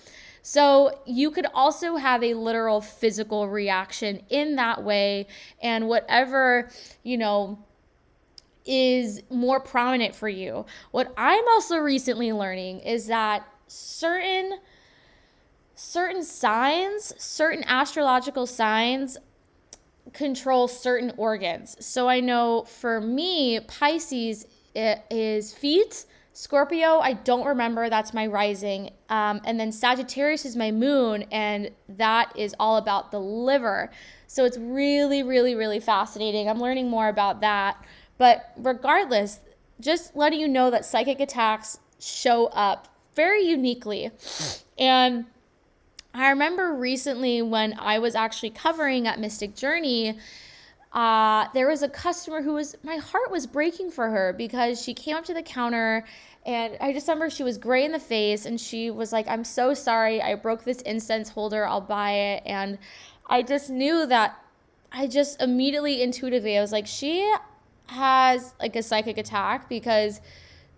So, 0.43 1.03
you 1.07 1.31
could 1.31 1.47
also 1.55 1.97
have 1.97 2.25
a 2.25 2.35
literal 2.35 2.81
physical 2.81 3.49
reaction 3.49 4.23
in 4.29 4.57
that 4.57 4.83
way, 4.83 5.29
and 5.63 5.87
whatever, 5.87 6.71
you 7.05 7.17
know, 7.17 7.59
is 8.69 9.23
more 9.31 9.59
prominent 9.59 10.15
for 10.15 10.29
you. 10.29 10.67
What 10.93 11.13
I'm 11.17 11.49
also 11.49 11.79
recently 11.79 12.33
learning 12.33 12.81
is 12.81 13.09
that 13.09 13.49
certain 13.67 14.59
certain 15.75 16.25
signs, 16.25 17.15
certain 17.19 17.65
astrological 17.65 18.47
signs 18.47 19.17
control 20.13 20.67
certain 20.67 21.13
organs. 21.17 21.77
So 21.85 22.09
I 22.09 22.21
know 22.21 22.65
for 22.65 23.01
me, 23.01 23.61
Pisces 23.61 24.47
is 24.75 25.53
feet, 25.53 26.05
Scorpio, 26.33 26.99
I 26.99 27.15
don't 27.15 27.47
remember, 27.47 27.91
that's 27.91 28.15
my 28.15 28.27
rising. 28.27 28.91
Um, 29.09 29.41
and 29.45 29.59
then 29.59 29.73
Sagittarius 29.73 30.45
is 30.45 30.55
my 30.55 30.71
moon, 30.71 31.25
and 31.33 31.71
that 31.89 32.33
is 32.37 32.55
all 32.61 32.77
about 32.77 33.11
the 33.11 33.19
liver. 33.19 33.91
So 34.29 34.45
it's 34.45 34.57
really, 34.57 35.25
really, 35.25 35.57
really 35.57 35.81
fascinating. 35.81 36.49
I'm 36.49 36.61
learning 36.61 36.89
more 36.89 37.09
about 37.09 37.41
that. 37.41 37.85
But 38.19 38.53
regardless, 38.57 39.41
just 39.81 40.15
letting 40.17 40.41
you 40.41 40.49
know 40.49 40.71
that 40.71 40.85
psychic 40.85 41.21
attacks 41.21 41.79
show 42.01 42.47
up 42.49 42.89
very 43.15 43.43
uniquely. 43.43 44.11
And 44.79 45.27
I 46.15 46.31
remember 46.31 46.75
recently 46.75 47.43
when 47.43 47.75
I 47.79 47.99
was 47.99 48.15
actually 48.15 48.51
covering 48.51 49.07
at 49.07 49.21
Mystic 49.21 49.55
Journey, 49.55 50.19
uh, 50.93 51.47
there 51.55 51.69
was 51.69 51.83
a 51.83 51.89
customer 51.89 52.43
who 52.43 52.55
was, 52.55 52.75
my 52.83 52.97
heart 52.97 53.31
was 53.31 53.47
breaking 53.47 53.91
for 53.91 54.09
her 54.09 54.33
because 54.33 54.83
she 54.83 54.95
came 54.95 55.17
up 55.17 55.25
to 55.27 55.35
the 55.35 55.43
counter 55.43 56.05
and 56.47 56.77
I 56.81 56.93
just 56.93 57.07
remember 57.09 57.29
she 57.29 57.43
was 57.43 57.59
gray 57.59 57.85
in 57.85 57.93
the 57.93 57.99
face 57.99 58.47
and 58.47 58.59
she 58.59 58.91
was 58.91 59.13
like, 59.13 59.29
I'm 59.29 59.45
so 59.45 59.75
sorry. 59.75 60.23
I 60.23 60.35
broke 60.35 60.65
this 60.65 60.81
incense 60.83 61.29
holder. 61.29 61.67
I'll 61.67 61.81
buy 61.81 62.13
it. 62.13 62.43
And 62.47 62.79
I 63.27 63.43
just 63.43 63.69
knew 63.69 64.07
that 64.07 64.43
I 64.91 65.07
just 65.07 65.43
immediately 65.43 66.03
intuitively, 66.03 66.57
I 66.57 66.63
was 66.63 66.73
like, 66.73 66.87
she 66.87 67.31
has 67.89 68.55
like 68.61 68.77
a 68.77 68.83
psychic 68.83 69.19
attack 69.19 69.69
because 69.69 70.21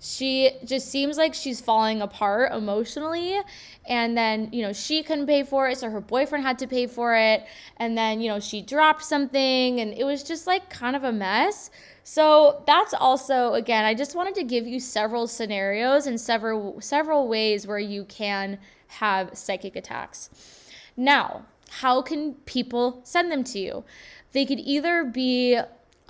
she 0.03 0.53
just 0.65 0.89
seems 0.89 1.19
like 1.19 1.35
she's 1.35 1.61
falling 1.61 2.01
apart 2.01 2.53
emotionally. 2.53 3.39
And 3.87 4.17
then 4.17 4.49
you 4.53 4.63
know 4.63 4.73
she 4.73 5.03
couldn't 5.03 5.27
pay 5.27 5.43
for 5.43 5.69
it 5.69 5.79
so 5.79 5.91
her 5.91 6.01
boyfriend 6.01 6.45
had 6.45 6.59
to 6.61 6.67
pay 6.67 6.87
for 6.87 7.15
it. 7.15 7.45
And 7.77 7.97
then 7.97 8.21
you 8.21 8.29
know 8.29 8.41
she 8.41 8.63
dropped 8.63 9.05
something 9.05 9.81
and 9.81 9.93
it 9.93 10.05
was 10.05 10.23
just 10.23 10.47
like 10.47 10.71
kind 10.71 10.97
of 10.97 11.05
a 11.05 11.13
mess. 11.13 11.71
So 12.03 12.65
that's 12.67 12.95
also 12.95 13.53
again 13.55 13.85
i 13.85 13.95
just 13.95 14.17
wanted 14.17 14.35
to 14.37 14.43
give 14.43 14.67
you 14.67 14.81
several 14.81 15.27
scenarios 15.27 16.07
and 16.07 16.19
several 16.19 16.81
several 16.81 17.29
ways 17.29 17.67
where 17.67 17.79
you 17.79 18.05
can 18.05 18.59
have 18.87 19.37
psychic 19.37 19.77
attacks. 19.77 20.31
Now 20.97 21.45
how 21.69 22.03
can 22.03 22.35
people 22.47 23.01
send 23.05 23.31
them 23.31 23.45
to 23.45 23.59
you? 23.59 23.85
They 24.33 24.47
could 24.47 24.61
either 24.61 25.05
be 25.05 25.61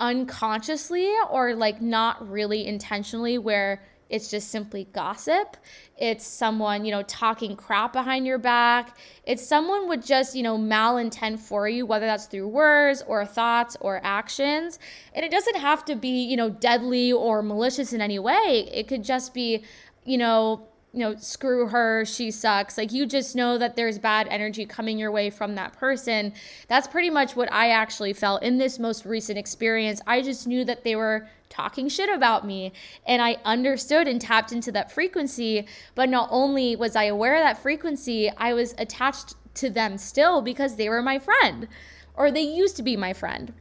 unconsciously 0.01 1.09
or 1.29 1.53
like 1.53 1.79
not 1.81 2.27
really 2.27 2.65
intentionally 2.67 3.37
where 3.37 3.81
it's 4.09 4.29
just 4.29 4.49
simply 4.49 4.89
gossip. 4.91 5.55
It's 5.95 6.27
someone, 6.27 6.83
you 6.83 6.91
know, 6.91 7.03
talking 7.03 7.55
crap 7.55 7.93
behind 7.93 8.25
your 8.25 8.39
back. 8.39 8.97
It's 9.25 9.47
someone 9.47 9.87
with 9.87 10.05
just, 10.05 10.35
you 10.35 10.43
know, 10.43 10.57
malintent 10.57 11.39
for 11.39 11.69
you, 11.69 11.85
whether 11.85 12.07
that's 12.07 12.25
through 12.25 12.49
words 12.49 13.03
or 13.07 13.25
thoughts 13.25 13.77
or 13.79 14.01
actions. 14.03 14.79
And 15.13 15.23
it 15.23 15.31
doesn't 15.31 15.55
have 15.55 15.85
to 15.85 15.95
be, 15.95 16.23
you 16.25 16.35
know, 16.35 16.49
deadly 16.49 17.13
or 17.13 17.41
malicious 17.41 17.93
in 17.93 18.01
any 18.01 18.19
way. 18.19 18.67
It 18.73 18.89
could 18.89 19.03
just 19.03 19.33
be, 19.33 19.63
you 20.03 20.17
know, 20.17 20.67
you 20.93 20.99
know, 20.99 21.15
screw 21.15 21.67
her, 21.67 22.03
she 22.03 22.31
sucks. 22.31 22.77
Like 22.77 22.91
you 22.91 23.05
just 23.05 23.35
know 23.35 23.57
that 23.57 23.75
there's 23.75 23.97
bad 23.97 24.27
energy 24.29 24.65
coming 24.65 24.97
your 24.97 25.11
way 25.11 25.29
from 25.29 25.55
that 25.55 25.73
person. 25.73 26.33
That's 26.67 26.87
pretty 26.87 27.09
much 27.09 27.35
what 27.35 27.51
I 27.51 27.69
actually 27.69 28.11
felt 28.11 28.43
in 28.43 28.57
this 28.57 28.77
most 28.77 29.05
recent 29.05 29.37
experience. 29.37 30.01
I 30.05 30.21
just 30.21 30.47
knew 30.47 30.65
that 30.65 30.83
they 30.83 30.97
were 30.97 31.29
talking 31.49 31.87
shit 31.87 32.09
about 32.09 32.45
me 32.45 32.73
and 33.05 33.21
I 33.21 33.37
understood 33.45 34.07
and 34.07 34.19
tapped 34.19 34.51
into 34.51 34.71
that 34.73 34.91
frequency. 34.91 35.65
But 35.95 36.09
not 36.09 36.27
only 36.29 36.75
was 36.75 36.97
I 36.97 37.05
aware 37.05 37.35
of 37.35 37.41
that 37.41 37.61
frequency, 37.61 38.29
I 38.37 38.53
was 38.53 38.75
attached 38.77 39.35
to 39.55 39.69
them 39.69 39.97
still 39.97 40.41
because 40.41 40.75
they 40.75 40.89
were 40.89 41.01
my 41.01 41.19
friend 41.19 41.69
or 42.15 42.31
they 42.31 42.41
used 42.41 42.75
to 42.77 42.83
be 42.83 42.97
my 42.97 43.13
friend. 43.13 43.53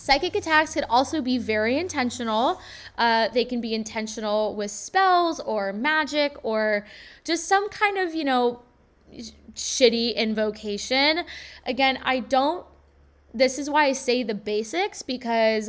Psychic 0.00 0.34
attacks 0.34 0.72
could 0.72 0.86
also 0.88 1.20
be 1.20 1.36
very 1.36 1.78
intentional. 1.78 2.58
Uh, 2.96 3.28
they 3.28 3.44
can 3.44 3.60
be 3.60 3.74
intentional 3.74 4.56
with 4.56 4.70
spells 4.70 5.40
or 5.40 5.74
magic 5.74 6.36
or 6.42 6.86
just 7.22 7.46
some 7.46 7.68
kind 7.68 7.98
of, 7.98 8.14
you 8.14 8.24
know, 8.24 8.62
shitty 9.54 10.16
invocation. 10.16 11.24
Again, 11.66 11.98
I 12.02 12.20
don't, 12.20 12.64
this 13.34 13.58
is 13.58 13.68
why 13.68 13.84
I 13.86 13.92
say 13.92 14.22
the 14.22 14.34
basics 14.34 15.02
because 15.02 15.68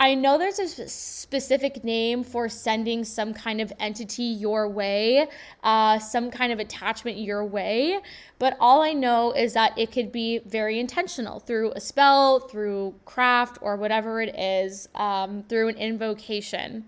I 0.00 0.14
know 0.14 0.38
there's 0.38 0.60
a 0.60 0.88
specific 0.88 1.82
name 1.82 2.22
for 2.22 2.48
sending 2.48 3.02
some 3.02 3.34
kind 3.34 3.60
of 3.60 3.72
entity 3.80 4.22
your 4.22 4.68
way, 4.68 5.26
uh, 5.64 5.98
some 5.98 6.30
kind 6.30 6.52
of 6.52 6.60
attachment 6.60 7.18
your 7.18 7.44
way, 7.44 7.98
but 8.38 8.56
all 8.60 8.80
I 8.80 8.92
know 8.92 9.32
is 9.32 9.54
that 9.54 9.76
it 9.76 9.90
could 9.90 10.12
be 10.12 10.38
very 10.46 10.78
intentional 10.78 11.40
through 11.40 11.72
a 11.72 11.80
spell, 11.80 12.38
through 12.38 12.94
craft, 13.06 13.58
or 13.60 13.74
whatever 13.74 14.22
it 14.22 14.38
is, 14.38 14.88
um, 14.94 15.42
through 15.48 15.68
an 15.70 15.76
invocation. 15.76 16.84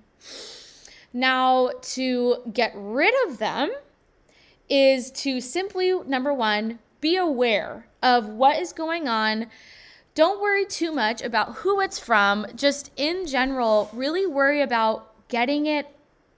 Now, 1.12 1.70
to 1.82 2.36
get 2.52 2.72
rid 2.76 3.12
of 3.26 3.38
them 3.38 3.72
is 4.68 5.10
to 5.10 5.40
simply, 5.40 5.92
number 6.06 6.32
one, 6.32 6.78
be 7.00 7.16
aware 7.16 7.88
of 8.02 8.28
what 8.28 8.56
is 8.56 8.72
going 8.72 9.08
on 9.08 9.48
don't 10.14 10.40
worry 10.40 10.66
too 10.66 10.92
much 10.92 11.22
about 11.22 11.56
who 11.56 11.80
it's 11.80 11.98
from. 11.98 12.46
Just 12.54 12.90
in 12.96 13.26
general, 13.26 13.90
really 13.92 14.26
worry 14.26 14.60
about 14.60 15.28
getting 15.28 15.66
it 15.66 15.86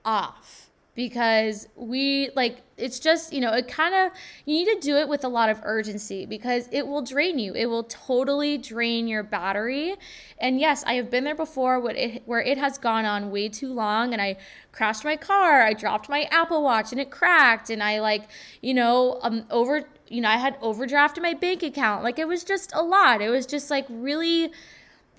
off 0.05 0.69
because 0.95 1.67
we 1.75 2.29
like 2.35 2.61
it's 2.77 2.99
just 2.99 3.33
you 3.33 3.41
know 3.41 3.51
it 3.51 3.67
kind 3.67 3.95
of 3.95 4.11
you 4.45 4.53
need 4.53 4.65
to 4.65 4.79
do 4.79 4.97
it 4.97 5.07
with 5.07 5.23
a 5.23 5.27
lot 5.27 5.49
of 5.49 5.59
urgency 5.63 6.25
because 6.25 6.67
it 6.71 6.85
will 6.85 7.01
drain 7.01 7.39
you 7.39 7.53
it 7.55 7.65
will 7.65 7.83
totally 7.85 8.57
drain 8.59 9.07
your 9.07 9.23
battery 9.23 9.95
and 10.37 10.59
yes 10.59 10.83
i 10.85 10.93
have 10.93 11.09
been 11.09 11.23
there 11.23 11.35
before 11.35 11.79
where 11.79 11.95
it, 11.95 12.21
where 12.25 12.41
it 12.41 12.59
has 12.59 12.77
gone 12.77 13.05
on 13.05 13.31
way 13.31 13.49
too 13.49 13.73
long 13.73 14.13
and 14.13 14.21
i 14.21 14.35
crashed 14.71 15.03
my 15.03 15.15
car 15.15 15.63
i 15.63 15.73
dropped 15.73 16.09
my 16.09 16.23
apple 16.31 16.61
watch 16.61 16.91
and 16.91 17.01
it 17.01 17.09
cracked 17.09 17.71
and 17.71 17.81
i 17.81 17.99
like 17.99 18.27
you 18.61 18.73
know 18.73 19.19
um 19.23 19.45
over 19.49 19.83
you 20.13 20.21
know, 20.21 20.29
I 20.29 20.37
had 20.37 20.57
overdraft 20.61 21.17
in 21.17 21.23
my 21.23 21.33
bank 21.33 21.63
account. 21.63 22.03
Like 22.03 22.19
it 22.19 22.27
was 22.27 22.43
just 22.43 22.71
a 22.73 22.81
lot. 22.81 23.21
It 23.21 23.29
was 23.29 23.45
just 23.45 23.69
like 23.69 23.85
really 23.89 24.51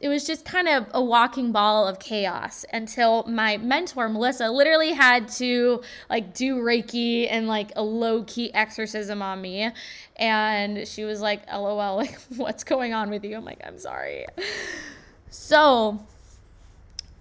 it 0.00 0.08
was 0.08 0.26
just 0.26 0.44
kind 0.44 0.68
of 0.68 0.86
a 0.92 1.02
walking 1.02 1.52
ball 1.52 1.86
of 1.86 1.98
chaos 1.98 2.64
until 2.72 3.22
my 3.24 3.56
mentor 3.56 4.08
Melissa 4.08 4.50
literally 4.50 4.92
had 4.92 5.28
to 5.28 5.82
like 6.10 6.34
do 6.34 6.56
reiki 6.56 7.26
and 7.30 7.46
like 7.46 7.70
a 7.76 7.82
low 7.82 8.24
key 8.24 8.52
exorcism 8.52 9.22
on 9.22 9.40
me 9.40 9.70
and 10.16 10.86
she 10.86 11.04
was 11.04 11.20
like 11.20 11.46
lol 11.50 11.96
like 11.96 12.20
what's 12.36 12.64
going 12.64 12.92
on 12.92 13.08
with 13.08 13.24
you 13.24 13.36
I'm 13.36 13.44
like 13.44 13.60
I'm 13.64 13.78
sorry 13.78 14.26
So, 15.34 15.98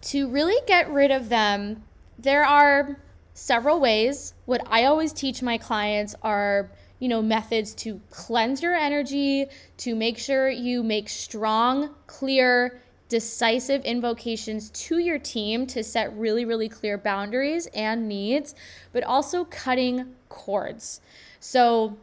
to 0.03 0.29
really 0.29 0.55
get 0.67 0.87
rid 0.91 1.09
of 1.09 1.29
them, 1.29 1.81
there 2.19 2.45
are 2.45 2.99
several 3.33 3.79
ways. 3.79 4.35
What 4.45 4.61
I 4.69 4.85
always 4.85 5.13
teach 5.13 5.41
my 5.41 5.57
clients 5.57 6.13
are, 6.21 6.69
you 6.99 7.07
know, 7.07 7.21
methods 7.21 7.73
to 7.75 7.99
cleanse 8.09 8.61
your 8.61 8.73
energy, 8.73 9.47
to 9.77 9.95
make 9.95 10.17
sure 10.17 10.49
you 10.49 10.83
make 10.83 11.09
strong, 11.09 11.89
clear, 12.07 12.81
decisive 13.09 13.83
invocations 13.85 14.69
to 14.71 14.97
your 14.97 15.19
team 15.19 15.67
to 15.67 15.83
set 15.83 16.11
really, 16.17 16.45
really 16.45 16.67
clear 16.67 16.97
boundaries 16.97 17.67
and 17.75 18.07
needs, 18.07 18.55
but 18.91 19.03
also 19.03 19.45
cutting 19.45 20.15
cords. 20.29 20.99
So, 21.39 21.97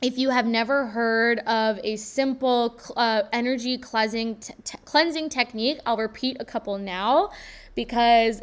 if 0.00 0.16
you 0.16 0.30
have 0.30 0.46
never 0.46 0.86
heard 0.86 1.40
of 1.40 1.80
a 1.82 1.96
simple 1.96 2.78
uh, 2.96 3.22
energy 3.32 3.78
cleansing 3.78 4.36
t- 4.36 4.78
cleansing 4.84 5.28
technique, 5.28 5.80
I'll 5.84 5.96
repeat 5.96 6.36
a 6.38 6.44
couple 6.44 6.78
now 6.78 7.30
because 7.74 8.42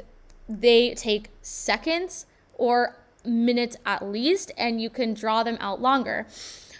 they 0.50 0.94
take 0.96 1.30
seconds 1.42 2.26
or 2.56 2.98
minutes 3.28 3.78
at 3.86 4.04
least, 4.04 4.52
and 4.58 4.82
you 4.82 4.90
can 4.90 5.14
draw 5.14 5.44
them 5.44 5.58
out 5.60 5.82
longer. 5.82 6.28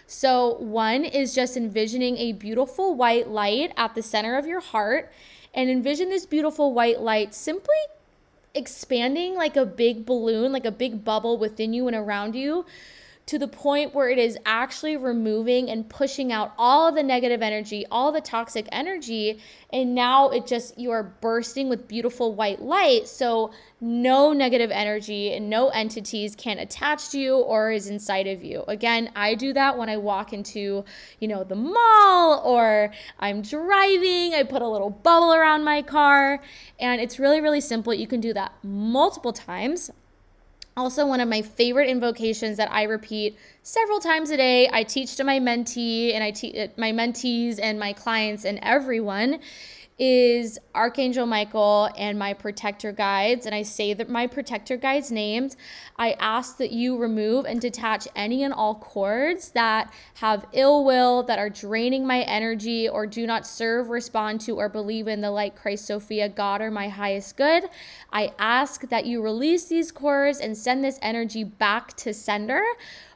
So, 0.08 0.56
one 0.60 1.04
is 1.04 1.34
just 1.34 1.58
envisioning 1.58 2.18
a 2.18 2.34
beautiful 2.34 2.96
white 2.96 3.28
light 3.28 3.72
at 3.76 3.96
the 3.96 4.04
center 4.04 4.38
of 4.38 4.46
your 4.46 4.62
heart, 4.62 5.12
and 5.54 5.70
envision 5.70 6.10
this 6.10 6.26
beautiful 6.26 6.74
white 6.74 7.02
light 7.02 7.34
simply 7.34 7.76
expanding 8.54 9.36
like 9.36 9.56
a 9.56 9.66
big 9.66 10.06
balloon, 10.06 10.52
like 10.52 10.66
a 10.66 10.72
big 10.72 11.04
bubble 11.04 11.38
within 11.38 11.74
you 11.74 11.88
and 11.88 11.96
around 11.96 12.36
you 12.36 12.66
to 13.28 13.40
the 13.40 13.48
point 13.48 13.96
where 13.96 14.08
it 14.08 14.20
is 14.20 14.38
actually 14.46 14.98
removing 14.98 15.72
and 15.72 15.90
pushing 15.90 16.32
out 16.32 16.54
all 16.60 16.92
the 16.92 17.02
negative 17.02 17.42
energy, 17.42 17.84
all 17.90 18.12
the 18.12 18.22
toxic 18.22 18.68
energy. 18.72 19.40
And 19.74 19.96
now 19.96 20.30
it 20.30 20.46
just, 20.46 20.78
you 20.78 20.92
are 20.92 21.02
bursting 21.22 21.68
with 21.68 21.88
beautiful 21.88 22.36
white 22.36 22.62
light. 22.62 23.08
So 23.08 23.52
no 23.82 24.32
negative 24.32 24.70
energy 24.70 25.34
and 25.34 25.50
no 25.50 25.70
entities 25.70 26.36
can 26.36 26.60
attach 26.60 27.10
to 27.10 27.20
you 27.20 27.38
or 27.38 27.72
is 27.72 27.88
inside 27.88 28.28
of 28.28 28.44
you. 28.44 28.64
Again, 28.68 29.12
I 29.16 29.34
do 29.34 29.54
that 29.54 29.76
when 29.76 29.90
I 29.90 29.98
walk 29.98 30.32
into, 30.32 30.86
you 31.20 31.28
know, 31.28 31.44
the 31.44 31.56
mall 31.56 32.42
or 32.46 32.92
I'm 33.20 33.42
driving. 33.42 34.36
I 34.36 34.44
put 34.48 34.62
a 34.62 34.68
little 34.68 34.92
bubble 34.92 35.34
around 35.34 35.64
my 35.64 35.82
car. 35.82 36.42
And 36.80 37.02
it's 37.02 37.18
really, 37.18 37.42
really 37.42 37.62
simple. 37.62 37.92
You 37.92 38.08
can 38.08 38.22
do 38.22 38.34
that 38.34 38.54
multiple 38.64 39.34
times. 39.34 39.90
Also, 40.78 41.06
one 41.06 41.22
of 41.22 41.30
my 41.30 41.42
favorite 41.42 41.88
invocations 41.88 42.58
that 42.58 42.70
I 42.70 42.84
repeat 42.84 43.38
several 43.64 44.00
times 44.00 44.30
a 44.30 44.36
day, 44.36 44.70
I 44.74 44.84
teach 44.84 45.16
to 45.16 45.24
my 45.24 45.40
mentee 45.40 46.14
and 46.14 46.22
I 46.22 46.32
teach 46.32 46.70
my 46.76 46.92
mentees 46.92 47.62
and 47.64 47.80
my 47.80 47.94
clients 47.94 48.44
and 48.44 48.60
everyone 48.62 49.40
is 49.98 50.60
Archangel 50.74 51.26
Michael 51.26 51.90
and 51.98 52.20
my 52.20 52.34
protector 52.34 52.92
guides. 52.92 53.46
And 53.46 53.56
I 53.56 53.62
say 53.62 53.94
that 53.94 54.10
my 54.10 54.28
protector 54.28 54.76
guides' 54.76 55.10
names. 55.10 55.56
I 55.98 56.12
ask 56.20 56.58
that 56.58 56.72
you 56.72 56.98
remove 56.98 57.46
and 57.46 57.62
detach 57.62 58.06
any 58.14 58.44
and 58.44 58.54
all 58.54 58.76
cords 58.76 59.52
that 59.52 59.94
have 60.16 60.46
ill 60.52 60.84
will, 60.84 61.24
that 61.24 61.40
are 61.40 61.50
draining 61.50 62.06
my 62.06 62.22
energy, 62.24 62.90
or 62.90 63.08
do 63.08 63.26
not 63.26 63.48
serve, 63.48 63.90
respond 63.90 64.42
to, 64.42 64.58
or 64.58 64.68
believe 64.68 65.08
in 65.08 65.22
the 65.22 65.32
light 65.32 65.56
Christ 65.56 65.86
Sophia, 65.86 66.28
God, 66.28 66.60
or 66.62 66.72
my 66.72 66.90
highest 66.90 67.38
good. 67.38 67.64
I 68.12 68.34
ask 68.38 68.90
that 68.90 69.06
you 69.06 69.22
release 69.22 69.66
these 69.66 69.94
cords 69.94 70.40
and 70.40 70.58
send 70.58 70.84
this 70.84 71.00
energy 71.02 71.46
back 71.46 71.94
to 71.98 72.14
sender. 72.14 72.64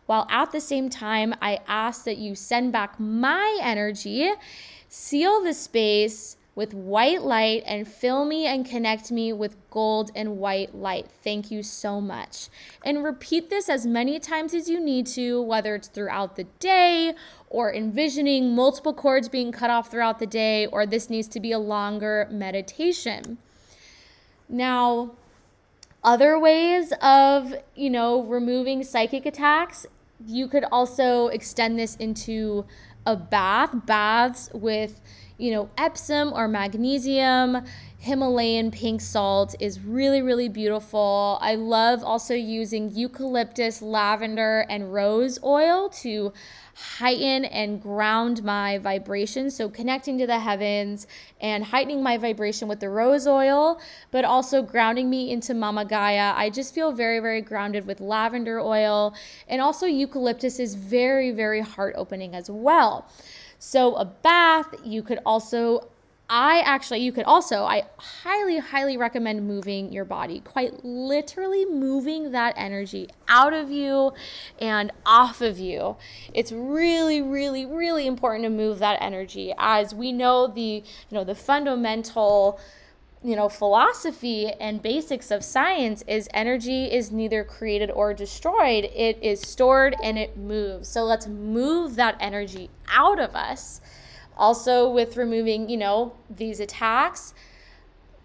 While 0.06 0.26
at 0.30 0.52
the 0.52 0.62
same 0.62 0.90
time, 0.90 1.36
I 1.42 1.60
ask 1.68 2.06
that 2.06 2.18
you 2.18 2.36
send 2.36 2.72
back 2.72 3.00
my 3.00 3.60
energy, 3.62 4.32
seal 4.88 5.44
the 5.44 5.54
space 5.54 6.38
with 6.60 6.74
white 6.74 7.22
light 7.22 7.64
and 7.66 7.88
fill 7.88 8.26
me 8.26 8.46
and 8.46 8.66
connect 8.66 9.14
me 9.14 9.32
with 9.32 9.56
gold 9.70 10.12
and 10.14 10.38
white 10.40 10.76
light. 10.76 11.08
Thank 11.24 11.50
you 11.50 11.64
so 11.64 12.02
much. 12.02 12.50
And 12.84 13.02
repeat 13.02 13.50
this 13.50 13.70
as 13.70 13.88
many 13.88 14.20
times 14.20 14.54
as 14.54 14.68
you 14.68 14.78
need 14.78 15.08
to, 15.08 15.42
whether 15.42 15.74
it's 15.74 15.88
throughout 15.88 16.36
the 16.36 16.44
day 16.60 17.14
or 17.50 17.74
envisioning 17.74 18.54
multiple 18.54 18.94
cords 18.94 19.30
being 19.30 19.54
cut 19.54 19.70
off 19.70 19.90
throughout 19.90 20.20
the 20.20 20.28
day, 20.28 20.66
or 20.66 20.86
this 20.86 21.10
needs 21.10 21.30
to 21.30 21.40
be 21.40 21.54
a 21.54 21.60
longer 21.60 22.28
meditation. 22.30 23.38
Now, 24.50 25.12
other 26.04 26.38
ways 26.38 26.92
of, 27.02 27.56
you 27.74 27.90
know, 27.90 28.24
removing 28.24 28.84
psychic 28.84 29.26
attacks, 29.26 29.86
you 30.28 30.50
could 30.50 30.66
also 30.74 31.28
extend 31.28 31.80
this 31.80 31.96
into 31.96 32.66
a 33.12 33.16
bath, 33.16 33.72
baths 33.86 34.50
with 34.54 35.02
you 35.40 35.52
know, 35.52 35.70
Epsom 35.78 36.34
or 36.34 36.48
magnesium, 36.48 37.64
Himalayan 38.02 38.72
pink 38.72 39.02
salt 39.02 39.56
is 39.60 39.82
really, 39.82 40.22
really 40.22 40.48
beautiful. 40.48 41.38
I 41.42 41.56
love 41.56 42.02
also 42.02 42.34
using 42.34 42.92
eucalyptus, 42.92 43.82
lavender, 43.82 44.66
and 44.70 44.94
rose 44.94 45.38
oil 45.44 45.90
to 46.02 46.32
heighten 46.76 47.44
and 47.44 47.82
ground 47.82 48.42
my 48.42 48.78
vibration. 48.78 49.52
So, 49.52 49.68
connecting 49.68 50.18
to 50.20 50.26
the 50.26 50.40
heavens 50.40 51.08
and 51.42 51.62
heightening 51.62 52.02
my 52.02 52.18
vibration 52.18 52.70
with 52.70 52.80
the 52.80 52.90
rose 52.90 53.28
oil, 53.28 53.82
but 54.12 54.24
also 54.24 54.62
grounding 54.62 55.10
me 55.10 55.30
into 55.30 55.54
Mama 55.54 55.84
Gaia. 55.84 56.34
I 56.38 56.50
just 56.50 56.74
feel 56.74 56.94
very, 56.94 57.20
very 57.20 57.42
grounded 57.42 57.86
with 57.86 58.00
lavender 58.00 58.62
oil. 58.62 59.14
And 59.50 59.62
also, 59.62 59.86
eucalyptus 59.86 60.58
is 60.58 60.74
very, 60.74 61.32
very 61.32 61.60
heart 61.60 61.96
opening 61.98 62.34
as 62.34 62.50
well. 62.50 63.10
So, 63.60 63.96
a 63.96 64.06
bath, 64.06 64.74
you 64.86 65.04
could 65.04 65.20
also 65.26 65.90
I 66.30 66.60
actually, 66.60 67.00
you 67.00 67.12
could 67.12 67.26
also, 67.26 67.64
I 67.64 67.86
highly, 67.98 68.60
highly 68.60 68.98
recommend 68.98 69.48
moving 69.48 69.92
your 69.92 70.06
body, 70.06 70.42
quite 70.42 70.86
literally 70.86 71.66
moving 71.66 72.32
that 72.32 72.54
energy 72.56 73.10
out 73.28 73.52
of 73.52 73.72
you 73.72 74.14
and 74.60 74.92
off 75.08 75.42
of 75.42 75.58
you. 75.58 75.98
It's 76.32 76.52
really, 76.52 77.24
really, 77.24 77.66
really 77.66 78.06
important 78.06 78.44
to 78.44 78.52
move 78.52 78.78
that 78.78 79.02
energy. 79.02 79.54
As 79.58 79.96
we 79.96 80.12
know 80.12 80.46
the, 80.46 80.62
you 80.62 80.84
know, 81.12 81.24
the 81.24 81.36
fundamental 81.36 82.60
you 83.22 83.36
know 83.36 83.50
philosophy 83.50 84.50
and 84.62 84.82
basics 84.82 85.30
of 85.30 85.44
science 85.44 86.06
is 86.08 86.30
energy 86.34 86.86
is 86.86 87.12
neither 87.12 87.44
created 87.44 87.92
or 87.92 88.14
destroyed. 88.14 88.86
It 88.96 89.20
is 89.22 89.42
stored 89.42 89.96
and 90.02 90.18
it 90.18 90.38
moves. 90.38 90.88
So 90.88 91.04
let's 91.04 91.28
move 91.28 91.96
that 91.96 92.16
energy 92.22 92.70
out 92.88 93.20
of 93.20 93.36
us 93.36 93.82
also 94.40 94.90
with 94.90 95.18
removing 95.18 95.70
you 95.70 95.78
know 95.78 96.14
these 96.30 96.60
attacks 96.60 97.36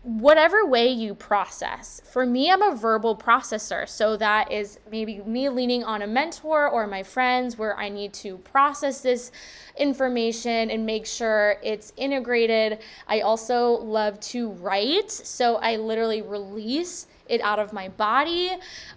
whatever 0.05 0.67
way 0.67 0.87
you 0.87 1.15
process. 1.15 2.03
For 2.13 2.27
me, 2.27 2.51
I'm 2.51 2.61
a 2.61 2.77
verbal 2.77 3.17
processor. 3.17 3.89
So 3.89 4.19
that 4.19 4.53
is 4.53 4.79
maybe 4.91 5.23
me 5.23 5.49
leaning 5.49 5.83
on 5.83 6.03
a 6.03 6.07
mentor 6.07 6.69
or 6.69 6.87
my 6.87 7.03
friends 7.03 7.57
where 7.57 7.77
I 7.79 7.89
need 7.89 8.13
to 8.15 8.37
process 8.39 9.01
this 9.01 9.33
information 9.79 10.71
and 10.71 10.85
make 10.85 11.07
sure 11.07 11.57
it's 11.63 11.95
integrated. 11.97 12.81
I 13.09 13.21
also 13.21 13.71
love 13.71 14.21
to 14.21 14.51
write. 14.51 15.11
So 15.11 15.57
I 15.57 15.77
literally 15.77 16.21
release 16.21 17.07
it 17.27 17.41
out 17.41 17.59
of 17.59 17.73
my 17.73 17.89
body. 17.89 18.51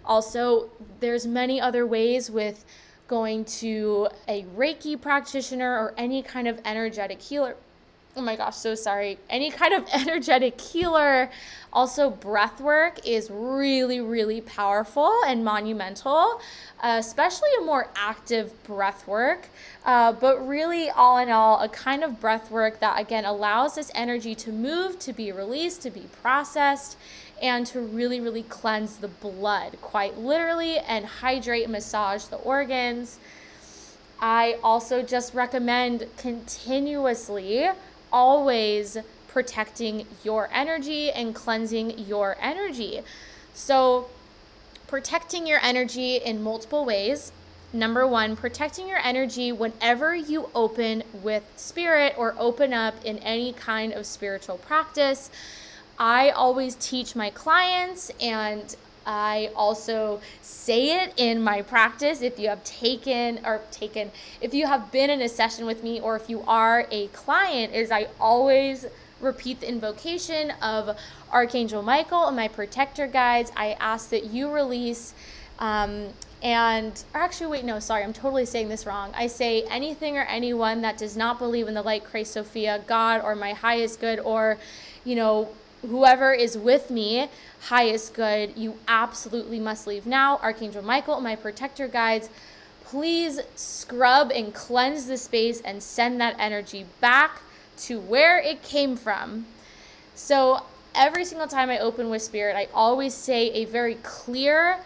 Also, 0.04 0.68
there's 1.00 1.26
many 1.26 1.58
other 1.58 1.86
ways 1.86 2.30
with 2.30 2.66
going 3.08 3.44
to 3.44 4.08
a 4.28 4.44
Reiki 4.56 5.00
practitioner 5.00 5.70
or 5.78 5.94
any 5.96 6.22
kind 6.22 6.46
of 6.46 6.60
energetic 6.64 7.20
healer 7.20 7.56
oh 8.18 8.20
my 8.20 8.34
gosh, 8.34 8.56
so 8.56 8.74
sorry. 8.74 9.16
Any 9.30 9.50
kind 9.50 9.72
of 9.72 9.86
energetic 9.92 10.60
healer. 10.60 11.30
Also, 11.72 12.10
breath 12.10 12.60
work 12.60 13.06
is 13.06 13.30
really, 13.30 14.00
really 14.00 14.40
powerful 14.40 15.20
and 15.26 15.44
monumental, 15.44 16.40
uh, 16.82 16.96
especially 16.98 17.50
a 17.60 17.64
more 17.64 17.88
active 17.94 18.50
breath 18.64 19.06
work. 19.06 19.48
Uh, 19.84 20.12
but 20.12 20.46
really, 20.46 20.90
all 20.90 21.18
in 21.18 21.30
all, 21.30 21.60
a 21.60 21.68
kind 21.68 22.02
of 22.02 22.20
breath 22.20 22.50
work 22.50 22.80
that 22.80 23.00
again 23.00 23.24
allows 23.24 23.76
this 23.76 23.90
energy 23.94 24.34
to 24.34 24.50
move, 24.50 24.98
to 24.98 25.12
be 25.12 25.30
released, 25.30 25.82
to 25.82 25.90
be 25.90 26.06
processed, 26.20 26.96
and 27.40 27.66
to 27.68 27.80
really, 27.80 28.20
really 28.20 28.42
cleanse 28.42 28.96
the 28.96 29.08
blood, 29.08 29.80
quite 29.80 30.18
literally, 30.18 30.78
and 30.78 31.04
hydrate 31.04 31.64
and 31.64 31.72
massage 31.72 32.24
the 32.24 32.36
organs. 32.36 33.18
I 34.20 34.58
also 34.64 35.02
just 35.02 35.34
recommend 35.34 36.06
continuously 36.16 37.68
always 38.12 38.98
protecting 39.28 40.06
your 40.24 40.48
energy 40.52 41.10
and 41.10 41.34
cleansing 41.34 41.98
your 41.98 42.36
energy. 42.40 43.00
So, 43.54 44.08
protecting 44.86 45.46
your 45.46 45.60
energy 45.62 46.16
in 46.16 46.42
multiple 46.42 46.84
ways. 46.84 47.30
Number 47.72 48.06
one, 48.06 48.34
protecting 48.34 48.88
your 48.88 48.98
energy 48.98 49.52
whenever 49.52 50.14
you 50.14 50.48
open 50.54 51.02
with 51.22 51.44
spirit 51.56 52.14
or 52.16 52.34
open 52.38 52.72
up 52.72 52.94
in 53.04 53.18
any 53.18 53.52
kind 53.52 53.92
of 53.92 54.06
spiritual 54.06 54.56
practice. 54.56 55.30
I 55.98 56.30
always 56.30 56.76
teach 56.76 57.16
my 57.16 57.30
clients 57.30 58.10
and 58.20 58.76
I 59.04 59.50
also 59.56 60.20
say 60.42 61.02
it 61.02 61.14
in 61.16 61.42
my 61.42 61.62
practice. 61.62 62.20
If 62.20 62.38
you 62.38 62.50
have 62.50 62.62
taken 62.62 63.40
or 63.44 63.62
taken, 63.70 64.10
if 64.40 64.52
you 64.52 64.66
have 64.66 64.92
been 64.92 65.08
in 65.10 65.22
a 65.22 65.28
session 65.28 65.66
with 65.66 65.82
me 65.82 65.98
or 66.00 66.14
if 66.14 66.28
you 66.28 66.44
are 66.46 66.86
a 66.90 67.06
client, 67.08 67.74
is 67.74 67.90
I 67.90 68.08
always 68.20 68.86
repeat 69.20 69.60
the 69.60 69.68
invocation 69.68 70.52
of 70.62 70.96
Archangel 71.32 71.82
Michael 71.82 72.26
and 72.26 72.36
my 72.36 72.48
protector 72.48 73.06
guides. 73.06 73.50
I 73.56 73.72
ask 73.80 74.10
that 74.10 74.26
you 74.26 74.52
release. 74.52 75.14
Um, 75.58 76.08
and 76.42 77.02
or 77.14 77.20
actually, 77.20 77.48
wait, 77.48 77.64
no, 77.64 77.80
sorry, 77.80 78.04
I'm 78.04 78.12
totally 78.12 78.46
saying 78.46 78.68
this 78.68 78.86
wrong. 78.86 79.10
I 79.16 79.26
say 79.26 79.62
anything 79.64 80.16
or 80.16 80.22
anyone 80.22 80.82
that 80.82 80.98
does 80.98 81.16
not 81.16 81.38
believe 81.38 81.66
in 81.66 81.74
the 81.74 81.82
light 81.82 82.04
Christ 82.04 82.34
Sophia, 82.34 82.84
God, 82.86 83.22
or 83.22 83.34
my 83.34 83.54
highest 83.54 84.00
good, 84.00 84.20
or, 84.20 84.58
you 85.04 85.16
know, 85.16 85.48
whoever 85.82 86.32
is 86.32 86.56
with 86.56 86.90
me, 86.90 87.28
highest 87.62 88.14
good, 88.14 88.56
you 88.56 88.78
absolutely 88.88 89.60
must 89.60 89.86
leave 89.86 90.06
now. 90.06 90.38
Archangel 90.38 90.82
Michael, 90.82 91.20
my 91.20 91.36
protector 91.36 91.88
guides, 91.88 92.30
please 92.84 93.40
scrub 93.54 94.32
and 94.32 94.54
cleanse 94.54 95.06
the 95.06 95.16
space 95.16 95.60
and 95.60 95.82
send 95.82 96.20
that 96.20 96.34
energy 96.38 96.86
back 97.00 97.42
to 97.76 98.00
where 98.00 98.38
it 98.38 98.62
came 98.62 98.96
from. 98.96 99.46
So 100.14 100.62
every 100.94 101.24
single 101.24 101.46
time 101.46 101.70
I 101.70 101.78
open 101.78 102.10
with 102.10 102.22
spirit, 102.22 102.56
I 102.56 102.68
always 102.74 103.14
say 103.14 103.50
a 103.50 103.66
very 103.66 103.96
clear, 104.02 104.78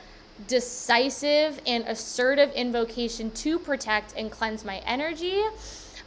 decisive, 0.49 1.61
and 1.67 1.85
assertive 1.87 2.53
invocation 2.53 3.31
to 3.31 3.59
protect 3.59 4.15
and 4.17 4.31
cleanse 4.31 4.65
my 4.65 4.79
energy. 4.79 5.43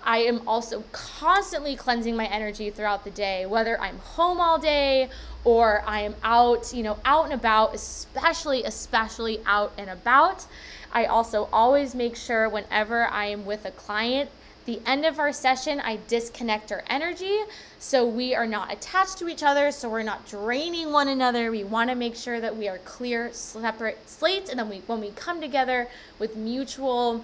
I 0.06 0.20
am 0.20 0.48
also 0.48 0.84
constantly 0.92 1.76
cleansing 1.76 2.16
my 2.16 2.28
energy 2.28 2.70
throughout 2.70 3.04
the 3.04 3.12
day, 3.12 3.46
whether 3.46 3.80
I'm 3.82 3.98
home 3.98 4.40
all 4.40 4.60
day 4.60 5.10
or 5.44 5.84
I 5.86 6.02
am 6.02 6.16
out, 6.24 6.74
you 6.74 6.84
know, 6.84 7.00
out 7.04 7.26
and 7.26 7.34
about, 7.34 7.74
especially, 7.74 8.64
especially 8.64 9.42
out 9.46 9.74
and 9.78 9.90
about. 9.90 10.46
I 10.94 11.06
also 11.06 11.50
always 11.52 11.96
make 11.96 12.16
sure 12.16 12.48
whenever 12.48 13.06
I 13.08 13.26
am 13.26 13.46
with 13.46 13.66
a 13.66 13.72
client 13.72 14.30
the 14.66 14.82
end 14.84 15.06
of 15.06 15.20
our 15.20 15.32
session, 15.32 15.80
I 15.80 16.00
disconnect 16.08 16.72
our 16.72 16.84
energy 16.88 17.38
so 17.78 18.04
we 18.04 18.34
are 18.34 18.48
not 18.48 18.74
attached 18.74 19.20
to 19.20 19.30
each 19.30 19.44
other, 19.44 19.72
so 19.72 19.88
we're 19.88 20.02
not 20.02 20.28
draining 20.28 20.92
one 20.92 21.08
another. 21.08 21.52
We 21.52 21.64
want 21.64 21.92
to 21.92 21.96
make 21.96 22.16
sure 22.16 22.42
that 22.42 22.58
we 22.58 22.68
are 22.68 22.80
clear, 22.80 23.32
separate 23.32 24.10
slates, 24.10 24.50
and 24.50 24.60
then 24.60 24.68
we, 24.68 24.80
when 24.88 25.02
we 25.02 25.12
come 25.12 25.40
together 25.40 25.88
with 26.18 26.36
mutual, 26.36 27.24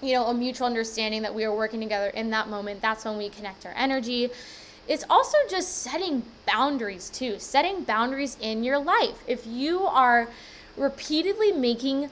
you 0.00 0.12
know, 0.12 0.26
a 0.26 0.34
mutual 0.34 0.66
understanding 0.66 1.22
that 1.22 1.34
we 1.34 1.44
are 1.44 1.54
working 1.54 1.80
together 1.80 2.08
in 2.08 2.30
that 2.30 2.48
moment, 2.48 2.80
that's 2.80 3.04
when 3.04 3.18
we 3.18 3.28
connect 3.28 3.66
our 3.66 3.74
energy. 3.76 4.30
It's 4.86 5.04
also 5.10 5.36
just 5.50 5.82
setting 5.82 6.22
boundaries 6.46 7.10
too, 7.10 7.38
setting 7.38 7.82
boundaries 7.82 8.36
in 8.40 8.64
your 8.64 8.78
life. 8.78 9.18
If 9.26 9.46
you 9.46 9.82
are 9.82 10.28
repeatedly 10.76 11.52
making 11.52 12.10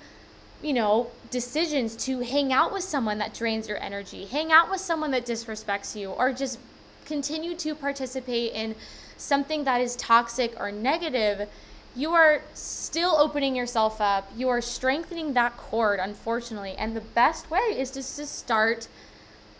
you 0.62 0.72
know, 0.72 1.09
decisions 1.31 1.94
to 1.94 2.20
hang 2.20 2.53
out 2.53 2.72
with 2.72 2.83
someone 2.83 3.18
that 3.18 3.35
drains 3.35 3.68
your 3.68 3.81
energy, 3.83 4.25
hang 4.25 4.53
out 4.53 4.70
with 4.70 4.81
someone 4.81 5.11
that 5.11 5.27
disrespects 5.27 5.94
you, 5.94 6.11
or 6.11 6.33
just 6.33 6.59
continue 7.05 7.55
to 7.55 7.75
participate 7.75 8.53
in 8.53 8.75
something 9.16 9.64
that 9.64 9.81
is 9.81 9.96
toxic 9.96 10.59
or 10.59 10.72
negative, 10.72 11.49
you 11.96 12.12
are 12.12 12.42
still 12.52 13.16
opening 13.16 13.56
yourself 13.56 14.00
up. 14.02 14.30
You 14.37 14.50
are 14.50 14.61
strengthening 14.61 15.32
that 15.32 15.56
cord, 15.56 15.98
unfortunately. 15.98 16.74
And 16.76 16.94
the 16.94 17.00
best 17.00 17.50
way 17.50 17.59
is 17.59 17.90
just 17.90 18.16
to 18.16 18.26
start 18.26 18.87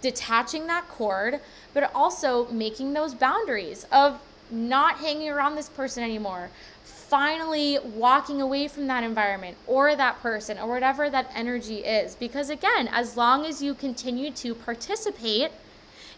detaching 0.03 0.67
that 0.67 0.87
cord, 0.87 1.41
but 1.73 1.91
also 1.95 2.47
making 2.49 2.93
those 2.93 3.15
boundaries 3.15 3.87
of 3.91 4.21
not 4.51 4.99
hanging 4.99 5.31
around 5.31 5.57
this 5.57 5.71
person 5.71 6.05
anymore, 6.05 6.51
finally 6.85 7.79
walking 7.79 8.43
away 8.43 8.69
from 8.69 8.87
that 8.87 9.03
environment 9.03 9.57
or 9.67 9.97
that 9.97 10.21
person 10.21 10.59
or 10.59 10.69
whatever 10.69 11.09
that 11.09 11.31
energy 11.35 11.79
is. 11.79 12.15
Because 12.15 12.51
again, 12.51 12.87
as 12.93 13.17
long 13.17 13.47
as 13.47 13.63
you 13.63 13.73
continue 13.73 14.31
to 14.33 14.55
participate, 14.55 15.51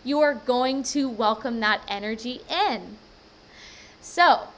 you 0.02 0.18
are 0.20 0.34
going 0.34 0.82
to 0.82 1.08
welcome 1.08 1.60
that 1.60 1.80
energy 1.88 2.40
in. 2.50 2.96
So, 4.00 4.48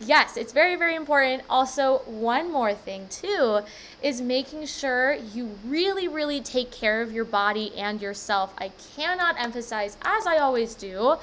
yes, 0.00 0.36
it's 0.36 0.52
very, 0.52 0.76
very 0.76 0.94
important. 0.94 1.42
Also, 1.48 1.98
one 2.06 2.52
more 2.52 2.74
thing, 2.74 3.08
too, 3.08 3.60
is 4.02 4.20
making 4.20 4.66
sure 4.66 5.14
you 5.14 5.58
really, 5.64 6.08
really 6.08 6.40
take 6.40 6.70
care 6.70 7.02
of 7.02 7.12
your 7.12 7.24
body 7.24 7.74
and 7.76 8.00
yourself. 8.00 8.54
I 8.58 8.72
cannot 8.96 9.40
emphasize, 9.40 9.96
as 10.02 10.26
I 10.26 10.38
always 10.38 10.74
do, 10.74 11.16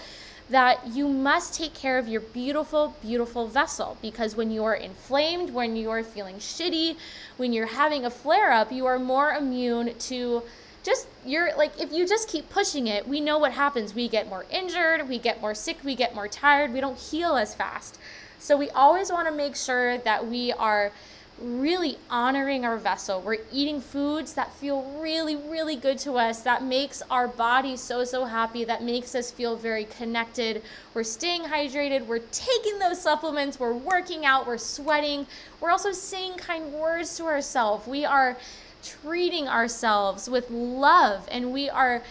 that 0.50 0.88
you 0.88 1.08
must 1.08 1.54
take 1.54 1.74
care 1.74 1.98
of 1.98 2.08
your 2.08 2.22
beautiful, 2.22 2.96
beautiful 3.02 3.48
vessel 3.48 3.98
because 4.02 4.36
when 4.36 4.52
you 4.52 4.64
are 4.64 4.76
inflamed, 4.76 5.52
when 5.52 5.76
you 5.76 5.90
are 5.90 6.04
feeling 6.04 6.36
shitty, 6.36 6.98
when 7.38 7.54
you're 7.54 7.66
having 7.66 8.06
a 8.06 8.10
flare 8.10 8.52
up, 8.52 8.72
you 8.72 8.86
are 8.86 9.00
more 9.00 9.32
immune 9.32 9.98
to 9.98 10.44
just 10.84 11.08
you're 11.26 11.56
like 11.56 11.80
if 11.80 11.92
you 11.94 12.06
just 12.06 12.28
keep 12.28 12.50
pushing 12.50 12.88
it 12.88 13.08
we 13.08 13.22
know 13.22 13.38
what 13.38 13.54
happens 13.54 13.96
we 13.96 14.10
get 14.10 14.28
more 14.28 14.46
injured 14.52 15.08
we 15.08 15.18
get 15.18 15.40
more 15.40 15.56
sick 15.56 15.78
we 15.84 15.96
get 15.96 16.14
more 16.14 16.28
tired 16.28 16.74
we 16.74 16.82
don't 16.82 16.98
heal 16.98 17.38
as 17.38 17.56
fast 17.56 17.98
so 18.44 18.58
we 18.58 18.70
always 18.72 19.10
want 19.10 19.26
to 19.26 19.34
make 19.34 19.56
sure 19.56 20.00
that 20.00 20.28
we 20.28 20.52
are 20.52 20.92
really 21.40 21.98
honoring 22.10 22.66
our 22.66 22.76
vessel. 22.76 23.22
We're 23.22 23.38
eating 23.54 23.80
foods 23.80 24.34
that 24.34 24.54
feel 24.56 24.84
really, 25.00 25.38
really 25.38 25.78
good 25.78 25.98
to 26.00 26.16
us, 26.16 26.42
that 26.42 26.62
makes 26.62 27.02
our 27.10 27.30
body 27.30 27.78
so, 27.78 28.04
so 28.04 28.26
happy, 28.26 28.66
that 28.66 28.84
makes 28.84 29.16
us 29.16 29.32
feel 29.32 29.56
very 29.56 29.86
connected. 29.86 30.62
We're 30.94 31.06
staying 31.06 31.44
hydrated, 31.44 32.06
we're 32.06 32.20
taking 32.20 32.80
those 32.80 33.02
supplements, 33.02 33.62
we're 33.62 33.72
working 33.72 34.26
out, 34.26 34.46
we're 34.46 34.58
sweating. 34.58 35.26
We're 35.62 35.72
also 35.72 35.94
saying 35.94 36.36
kind 36.36 36.74
words 36.74 37.16
to 37.18 37.24
ourselves. 37.24 37.88
We 37.88 38.04
are 38.04 38.36
treating 38.84 39.48
ourselves 39.48 40.30
with 40.30 40.52
love 40.52 41.30
and 41.32 41.54
we 41.54 41.70
are 41.70 42.04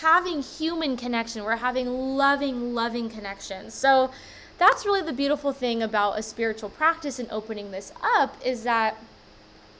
having 0.00 0.40
human 0.40 0.96
connection. 0.96 1.44
We're 1.44 1.56
having 1.56 2.16
loving, 2.16 2.74
loving 2.74 3.10
connection. 3.10 3.70
So, 3.70 4.10
that's 4.58 4.84
really 4.84 5.02
the 5.02 5.12
beautiful 5.12 5.52
thing 5.52 5.82
about 5.82 6.18
a 6.18 6.22
spiritual 6.22 6.68
practice 6.68 7.18
and 7.18 7.28
opening 7.30 7.70
this 7.70 7.92
up 8.02 8.36
is 8.44 8.64
that 8.64 8.96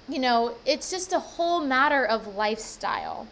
you 0.08 0.18
know 0.18 0.54
it's 0.64 0.90
just 0.90 1.12
a 1.12 1.18
whole 1.18 1.60
matter 1.60 2.04
of 2.04 2.34
lifestyle. 2.36 3.26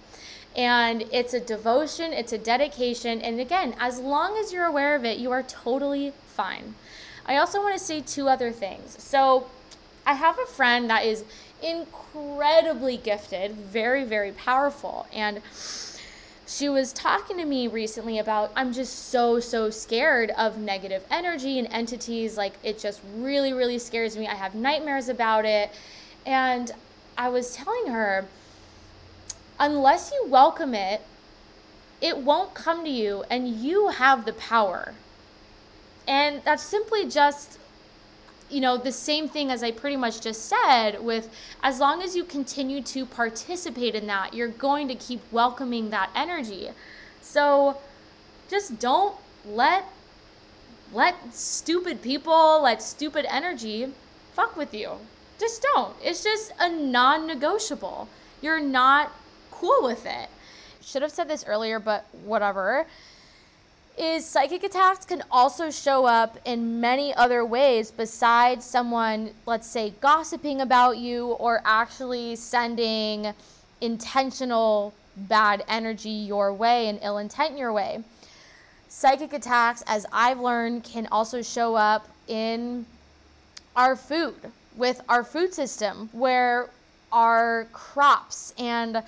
And 0.56 1.04
it's 1.12 1.34
a 1.34 1.40
devotion 1.40 2.12
it's 2.12 2.32
a 2.32 2.38
dedication 2.38 3.20
and 3.20 3.40
again 3.40 3.74
as 3.78 3.98
long 3.98 4.36
as 4.38 4.52
you're 4.52 4.64
aware 4.64 4.96
of 4.96 5.04
it 5.04 5.18
you 5.18 5.30
are 5.30 5.42
totally 5.42 6.12
fine. 6.26 6.74
I 7.26 7.36
also 7.36 7.60
want 7.60 7.76
to 7.76 7.84
say 7.84 8.00
two 8.00 8.28
other 8.28 8.50
things. 8.50 8.96
So 9.02 9.48
i 10.06 10.14
have 10.14 10.38
a 10.38 10.46
friend 10.46 10.88
that 10.88 11.04
is 11.04 11.24
incredibly 11.62 12.96
gifted 12.96 13.52
very 13.52 14.04
very 14.04 14.30
powerful 14.32 15.06
and 15.12 15.40
she 16.46 16.68
was 16.68 16.92
talking 16.92 17.36
to 17.38 17.44
me 17.44 17.66
recently 17.66 18.18
about 18.20 18.52
I'm 18.54 18.72
just 18.72 19.08
so 19.08 19.40
so 19.40 19.68
scared 19.68 20.30
of 20.38 20.58
negative 20.58 21.04
energy 21.10 21.58
and 21.58 21.66
entities 21.72 22.36
like 22.36 22.54
it 22.62 22.78
just 22.78 23.00
really 23.16 23.52
really 23.52 23.78
scares 23.78 24.16
me. 24.16 24.28
I 24.28 24.34
have 24.34 24.54
nightmares 24.54 25.08
about 25.08 25.44
it. 25.44 25.70
And 26.24 26.70
I 27.18 27.28
was 27.28 27.54
telling 27.54 27.88
her 27.88 28.26
unless 29.58 30.12
you 30.12 30.26
welcome 30.28 30.74
it, 30.74 31.02
it 32.00 32.18
won't 32.18 32.54
come 32.54 32.84
to 32.84 32.90
you 32.90 33.24
and 33.28 33.48
you 33.48 33.88
have 33.88 34.24
the 34.24 34.32
power. 34.34 34.94
And 36.06 36.42
that's 36.44 36.62
simply 36.62 37.08
just 37.08 37.58
you 38.50 38.60
know, 38.60 38.76
the 38.76 38.92
same 38.92 39.28
thing 39.28 39.50
as 39.50 39.62
I 39.62 39.70
pretty 39.70 39.96
much 39.96 40.20
just 40.20 40.46
said 40.46 41.02
with 41.02 41.28
as 41.62 41.80
long 41.80 42.02
as 42.02 42.14
you 42.14 42.24
continue 42.24 42.80
to 42.82 43.04
participate 43.06 43.94
in 43.94 44.06
that, 44.06 44.34
you're 44.34 44.48
going 44.48 44.88
to 44.88 44.94
keep 44.94 45.20
welcoming 45.32 45.90
that 45.90 46.10
energy. 46.14 46.70
So 47.20 47.78
just 48.48 48.78
don't 48.78 49.16
let 49.44 49.84
let 50.92 51.34
stupid 51.34 52.00
people, 52.00 52.62
let 52.62 52.80
stupid 52.80 53.26
energy 53.28 53.92
fuck 54.34 54.56
with 54.56 54.72
you. 54.72 54.92
Just 55.38 55.62
don't. 55.74 55.96
It's 56.02 56.22
just 56.22 56.52
a 56.60 56.68
non-negotiable. 56.70 58.08
You're 58.40 58.60
not 58.60 59.12
cool 59.50 59.82
with 59.82 60.06
it. 60.06 60.28
Should 60.80 61.02
have 61.02 61.10
said 61.10 61.28
this 61.28 61.44
earlier, 61.46 61.80
but 61.80 62.06
whatever 62.24 62.86
is 63.98 64.26
psychic 64.26 64.62
attacks 64.62 65.06
can 65.06 65.22
also 65.30 65.70
show 65.70 66.04
up 66.04 66.38
in 66.44 66.80
many 66.80 67.14
other 67.14 67.44
ways 67.44 67.90
besides 67.90 68.64
someone, 68.64 69.30
let's 69.46 69.66
say, 69.66 69.94
gossiping 70.00 70.60
about 70.60 70.98
you 70.98 71.28
or 71.28 71.62
actually 71.64 72.36
sending 72.36 73.32
intentional 73.80 74.92
bad 75.16 75.64
energy 75.68 76.10
your 76.10 76.52
way 76.52 76.88
and 76.88 76.98
ill 77.02 77.18
intent 77.18 77.56
your 77.56 77.72
way. 77.72 78.02
Psychic 78.88 79.32
attacks, 79.32 79.82
as 79.86 80.06
I've 80.12 80.40
learned, 80.40 80.84
can 80.84 81.06
also 81.08 81.42
show 81.42 81.74
up 81.74 82.06
in 82.28 82.84
our 83.74 83.96
food, 83.96 84.34
with 84.76 85.00
our 85.08 85.24
food 85.24 85.54
system, 85.54 86.08
where 86.12 86.68
our 87.12 87.66
crops 87.72 88.52
and 88.58 89.02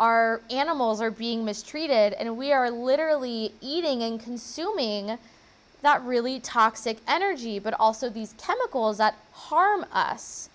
our 0.00 0.40
animals 0.50 1.00
are 1.00 1.10
being 1.10 1.44
mistreated 1.44 2.14
and 2.14 2.36
we 2.36 2.52
are 2.52 2.70
literally 2.70 3.52
eating 3.60 4.02
and 4.02 4.18
consuming 4.18 5.18
that 5.82 6.02
really 6.02 6.40
toxic 6.40 6.98
energy, 7.06 7.58
but 7.58 7.74
also 7.78 8.08
these 8.08 8.34
chemicals 8.38 8.98
that 8.98 9.14
harm 9.32 9.84
us. 9.92 10.48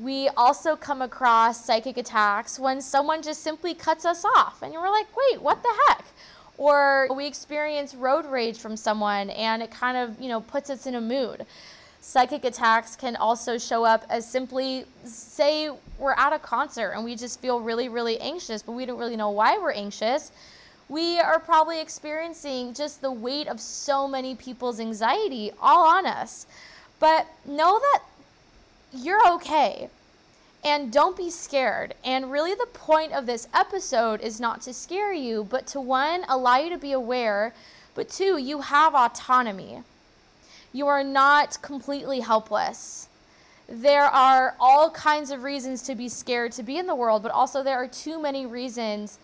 We 0.00 0.28
also 0.36 0.76
come 0.76 1.02
across 1.02 1.64
psychic 1.64 1.96
attacks 1.96 2.58
when 2.58 2.80
someone 2.80 3.22
just 3.22 3.42
simply 3.42 3.74
cuts 3.74 4.04
us 4.04 4.24
off 4.24 4.62
and 4.62 4.72
we're 4.74 4.90
like, 4.90 5.06
wait, 5.16 5.40
what 5.40 5.62
the 5.62 5.74
heck? 5.88 6.04
or 6.56 7.08
we 7.14 7.26
experience 7.26 7.94
road 7.94 8.26
rage 8.26 8.58
from 8.58 8.76
someone 8.76 9.30
and 9.30 9.62
it 9.62 9.70
kind 9.70 9.96
of, 9.96 10.20
you 10.20 10.28
know, 10.28 10.40
puts 10.40 10.70
us 10.70 10.86
in 10.86 10.94
a 10.94 11.00
mood. 11.00 11.44
Psychic 12.06 12.44
attacks 12.44 12.96
can 12.96 13.16
also 13.16 13.56
show 13.56 13.82
up 13.82 14.04
as 14.10 14.28
simply 14.28 14.84
say 15.04 15.70
we're 15.98 16.12
at 16.12 16.34
a 16.34 16.38
concert 16.38 16.90
and 16.90 17.02
we 17.02 17.16
just 17.16 17.40
feel 17.40 17.60
really, 17.60 17.88
really 17.88 18.20
anxious, 18.20 18.62
but 18.62 18.72
we 18.72 18.84
don't 18.84 18.98
really 18.98 19.16
know 19.16 19.30
why 19.30 19.56
we're 19.56 19.72
anxious. 19.72 20.30
We 20.90 21.18
are 21.18 21.40
probably 21.40 21.80
experiencing 21.80 22.74
just 22.74 23.00
the 23.00 23.10
weight 23.10 23.48
of 23.48 23.58
so 23.58 24.06
many 24.06 24.34
people's 24.34 24.80
anxiety 24.80 25.50
all 25.62 25.86
on 25.86 26.04
us. 26.04 26.46
But 27.00 27.26
know 27.46 27.78
that 27.78 28.02
you're 28.92 29.26
okay 29.36 29.88
and 30.62 30.92
don't 30.92 31.16
be 31.16 31.30
scared. 31.30 31.94
And 32.04 32.30
really, 32.30 32.52
the 32.52 32.68
point 32.74 33.12
of 33.12 33.24
this 33.24 33.48
episode 33.54 34.20
is 34.20 34.38
not 34.38 34.60
to 34.62 34.74
scare 34.74 35.14
you, 35.14 35.44
but 35.48 35.66
to 35.68 35.80
one, 35.80 36.26
allow 36.28 36.58
you 36.58 36.68
to 36.68 36.78
be 36.78 36.92
aware, 36.92 37.54
but 37.94 38.10
two, 38.10 38.36
you 38.36 38.60
have 38.60 38.94
autonomy. 38.94 39.82
You 40.74 40.88
are 40.88 41.04
not 41.04 41.62
completely 41.62 42.18
helpless. 42.18 43.08
There 43.68 44.06
are 44.06 44.56
all 44.58 44.90
kinds 44.90 45.30
of 45.30 45.44
reasons 45.44 45.82
to 45.82 45.94
be 45.94 46.08
scared 46.08 46.50
to 46.52 46.64
be 46.64 46.78
in 46.78 46.88
the 46.88 46.96
world, 46.96 47.22
but 47.22 47.30
also 47.30 47.62
there 47.62 47.76
are 47.76 47.86
too 47.86 48.20
many 48.20 48.44
reasons 48.44 49.20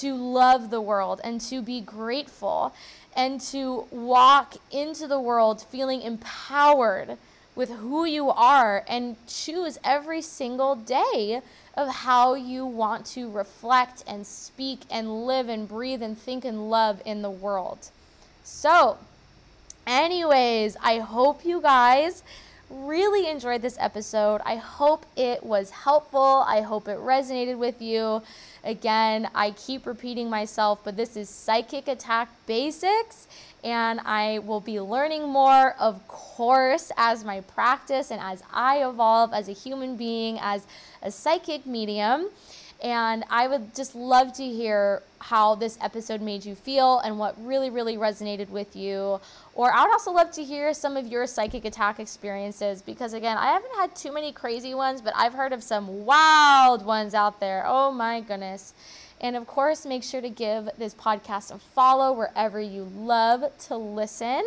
to 0.00 0.14
love 0.14 0.68
the 0.68 0.82
world 0.82 1.22
and 1.24 1.40
to 1.40 1.62
be 1.62 1.80
grateful 1.80 2.74
and 3.16 3.40
to 3.40 3.86
walk 3.90 4.56
into 4.70 5.06
the 5.06 5.18
world 5.18 5.62
feeling 5.62 6.02
empowered 6.02 7.16
with 7.54 7.70
who 7.70 8.04
you 8.04 8.28
are 8.28 8.84
and 8.86 9.16
choose 9.26 9.78
every 9.82 10.20
single 10.20 10.76
day 10.76 11.40
of 11.78 11.88
how 11.88 12.34
you 12.34 12.66
want 12.66 13.06
to 13.06 13.30
reflect 13.30 14.04
and 14.06 14.26
speak 14.26 14.80
and 14.90 15.24
live 15.26 15.48
and 15.48 15.66
breathe 15.66 16.02
and 16.02 16.18
think 16.18 16.44
and 16.44 16.68
love 16.68 17.00
in 17.06 17.22
the 17.22 17.30
world. 17.30 17.88
So, 18.44 18.98
anyways, 19.90 20.76
I 20.80 20.98
hope 20.98 21.44
you 21.44 21.60
guys 21.60 22.22
really 22.70 23.28
enjoyed 23.28 23.60
this 23.60 23.76
episode. 23.80 24.40
I 24.46 24.54
hope 24.54 25.04
it 25.16 25.42
was 25.42 25.70
helpful. 25.70 26.44
I 26.46 26.60
hope 26.60 26.86
it 26.86 26.98
resonated 26.98 27.58
with 27.58 27.82
you. 27.82 28.22
Again, 28.62 29.28
I 29.34 29.50
keep 29.50 29.86
repeating 29.86 30.30
myself, 30.30 30.80
but 30.84 30.96
this 30.96 31.16
is 31.16 31.28
Psychic 31.28 31.88
Attack 31.88 32.28
Basics 32.46 33.26
and 33.64 34.00
I 34.04 34.38
will 34.38 34.60
be 34.60 34.80
learning 34.80 35.28
more, 35.28 35.74
of 35.78 36.06
course, 36.06 36.92
as 36.96 37.24
my 37.24 37.40
practice 37.40 38.10
and 38.10 38.20
as 38.20 38.42
I 38.52 38.88
evolve 38.88 39.34
as 39.34 39.48
a 39.48 39.52
human 39.52 39.96
being, 39.96 40.38
as 40.40 40.66
a 41.02 41.10
psychic 41.10 41.66
medium. 41.66 42.28
And 42.82 43.24
I 43.28 43.46
would 43.46 43.74
just 43.74 43.94
love 43.94 44.32
to 44.34 44.44
hear 44.44 45.02
how 45.18 45.54
this 45.54 45.76
episode 45.82 46.22
made 46.22 46.46
you 46.46 46.54
feel 46.54 47.00
and 47.00 47.18
what 47.18 47.34
really, 47.44 47.68
really 47.68 47.96
resonated 47.96 48.48
with 48.48 48.74
you. 48.74 49.20
Or 49.54 49.70
I 49.70 49.82
would 49.82 49.92
also 49.92 50.12
love 50.12 50.30
to 50.32 50.42
hear 50.42 50.72
some 50.72 50.96
of 50.96 51.06
your 51.06 51.26
psychic 51.26 51.66
attack 51.66 52.00
experiences 52.00 52.80
because, 52.80 53.12
again, 53.12 53.36
I 53.36 53.48
haven't 53.48 53.74
had 53.76 53.94
too 53.94 54.12
many 54.12 54.32
crazy 54.32 54.74
ones, 54.74 55.02
but 55.02 55.12
I've 55.14 55.34
heard 55.34 55.52
of 55.52 55.62
some 55.62 56.06
wild 56.06 56.86
ones 56.86 57.12
out 57.12 57.38
there. 57.38 57.64
Oh 57.66 57.92
my 57.92 58.22
goodness. 58.22 58.72
And 59.20 59.36
of 59.36 59.46
course, 59.46 59.84
make 59.84 60.02
sure 60.02 60.22
to 60.22 60.30
give 60.30 60.70
this 60.78 60.94
podcast 60.94 61.54
a 61.54 61.58
follow 61.58 62.12
wherever 62.12 62.58
you 62.58 62.84
love 62.96 63.44
to 63.66 63.76
listen. 63.76 64.42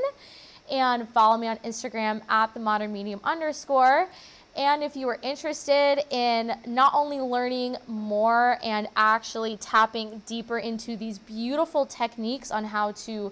And 0.72 1.08
follow 1.10 1.38
me 1.38 1.48
on 1.48 1.58
Instagram 1.58 2.22
at 2.30 2.54
the 2.56 2.60
modern 2.60 2.94
medium 2.94 3.20
underscore. 3.24 4.08
And 4.56 4.84
if 4.84 4.95
you 4.95 5.10
are 5.10 5.18
interested 5.24 6.04
in 6.12 6.56
not 6.68 6.93
only 6.93 7.20
learning 7.20 7.78
more 7.88 8.60
and 8.64 8.88
actually 8.95 9.58
tapping 9.58 10.22
deeper 10.28 10.60
into 10.60 10.95
these 10.95 11.18
beautiful 11.18 11.88
techniques 11.88 12.51
on 12.51 12.64
how 12.66 12.91
to 12.91 13.32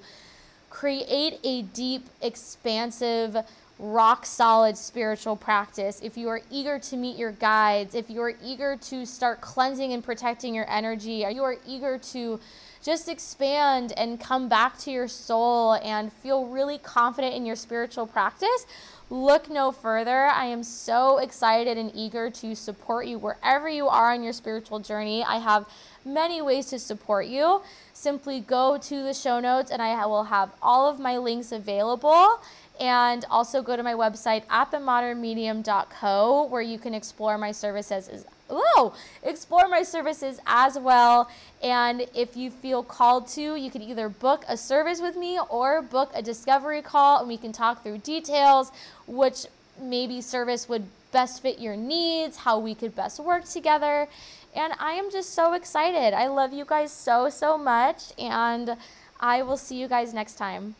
create 0.71 1.39
a 1.43 1.61
deep, 1.61 2.07
expansive, 2.21 3.37
rock 3.77 4.25
solid 4.25 4.75
spiritual 4.75 5.35
practice, 5.35 5.99
if 6.03 6.17
you 6.17 6.27
are 6.27 6.41
eager 6.49 6.79
to 6.79 6.97
meet 6.97 7.17
your 7.17 7.33
guides, 7.33 7.93
if 7.93 8.09
you 8.09 8.21
are 8.21 8.33
eager 8.43 8.75
to 8.77 9.05
start 9.05 9.41
cleansing 9.41 9.93
and 9.93 10.03
protecting 10.03 10.55
your 10.55 10.67
energy, 10.71 11.23
you 11.31 11.43
are 11.43 11.57
eager 11.67 11.99
to 11.99 12.39
just 12.81 13.07
expand 13.07 13.93
and 13.95 14.19
come 14.19 14.49
back 14.49 14.77
to 14.79 14.91
your 14.91 15.07
soul 15.07 15.75
and 15.75 16.11
feel 16.11 16.45
really 16.45 16.77
confident 16.77 17.35
in 17.35 17.45
your 17.45 17.55
spiritual 17.55 18.07
practice, 18.07 18.65
look 19.09 19.49
no 19.49 19.71
further. 19.71 20.25
I 20.25 20.45
am 20.45 20.63
so 20.63 21.19
excited 21.19 21.77
and 21.77 21.91
eager 21.93 22.29
to 22.31 22.55
support 22.55 23.05
you 23.05 23.19
wherever 23.19 23.69
you 23.69 23.87
are 23.87 24.11
on 24.11 24.23
your 24.23 24.33
spiritual 24.33 24.79
journey. 24.79 25.23
I 25.23 25.37
have 25.37 25.67
many 26.05 26.41
ways 26.41 26.67
to 26.67 26.79
support 26.79 27.27
you. 27.27 27.61
Simply 27.93 28.39
go 28.39 28.77
to 28.77 29.03
the 29.03 29.13
show 29.13 29.39
notes 29.39 29.69
and 29.69 29.81
I 29.81 30.05
will 30.05 30.23
have 30.23 30.51
all 30.61 30.89
of 30.89 30.99
my 30.99 31.17
links 31.17 31.51
available 31.51 32.39
and 32.79 33.25
also 33.29 33.61
go 33.61 33.75
to 33.75 33.83
my 33.83 33.93
website 33.93 34.43
at 34.49 34.71
themodernmedium.co 34.71 36.45
where 36.45 36.61
you 36.61 36.79
can 36.79 36.95
explore 36.95 37.37
my 37.37 37.51
services 37.51 38.25
whoa, 38.51 38.93
explore 39.23 39.67
my 39.67 39.83
services 39.83 40.39
as 40.45 40.77
well. 40.77 41.29
And 41.63 42.07
if 42.13 42.35
you 42.35 42.51
feel 42.51 42.83
called 42.83 43.27
to, 43.29 43.55
you 43.55 43.71
can 43.71 43.81
either 43.81 44.09
book 44.09 44.43
a 44.47 44.57
service 44.57 45.01
with 45.01 45.15
me 45.15 45.39
or 45.49 45.81
book 45.81 46.11
a 46.13 46.21
discovery 46.21 46.81
call 46.81 47.19
and 47.19 47.27
we 47.27 47.37
can 47.37 47.51
talk 47.51 47.83
through 47.83 47.99
details, 47.99 48.71
which 49.07 49.45
maybe 49.81 50.21
service 50.21 50.67
would 50.67 50.85
best 51.11 51.41
fit 51.41 51.59
your 51.59 51.75
needs, 51.75 52.37
how 52.37 52.59
we 52.59 52.75
could 52.75 52.95
best 52.95 53.19
work 53.19 53.45
together. 53.45 54.07
And 54.55 54.73
I 54.79 54.93
am 54.93 55.11
just 55.11 55.33
so 55.33 55.53
excited. 55.53 56.13
I 56.13 56.27
love 56.27 56.53
you 56.53 56.65
guys 56.65 56.91
so, 56.91 57.29
so 57.29 57.57
much. 57.57 58.13
And 58.17 58.75
I 59.19 59.41
will 59.43 59.57
see 59.57 59.79
you 59.79 59.87
guys 59.87 60.13
next 60.13 60.35
time. 60.35 60.75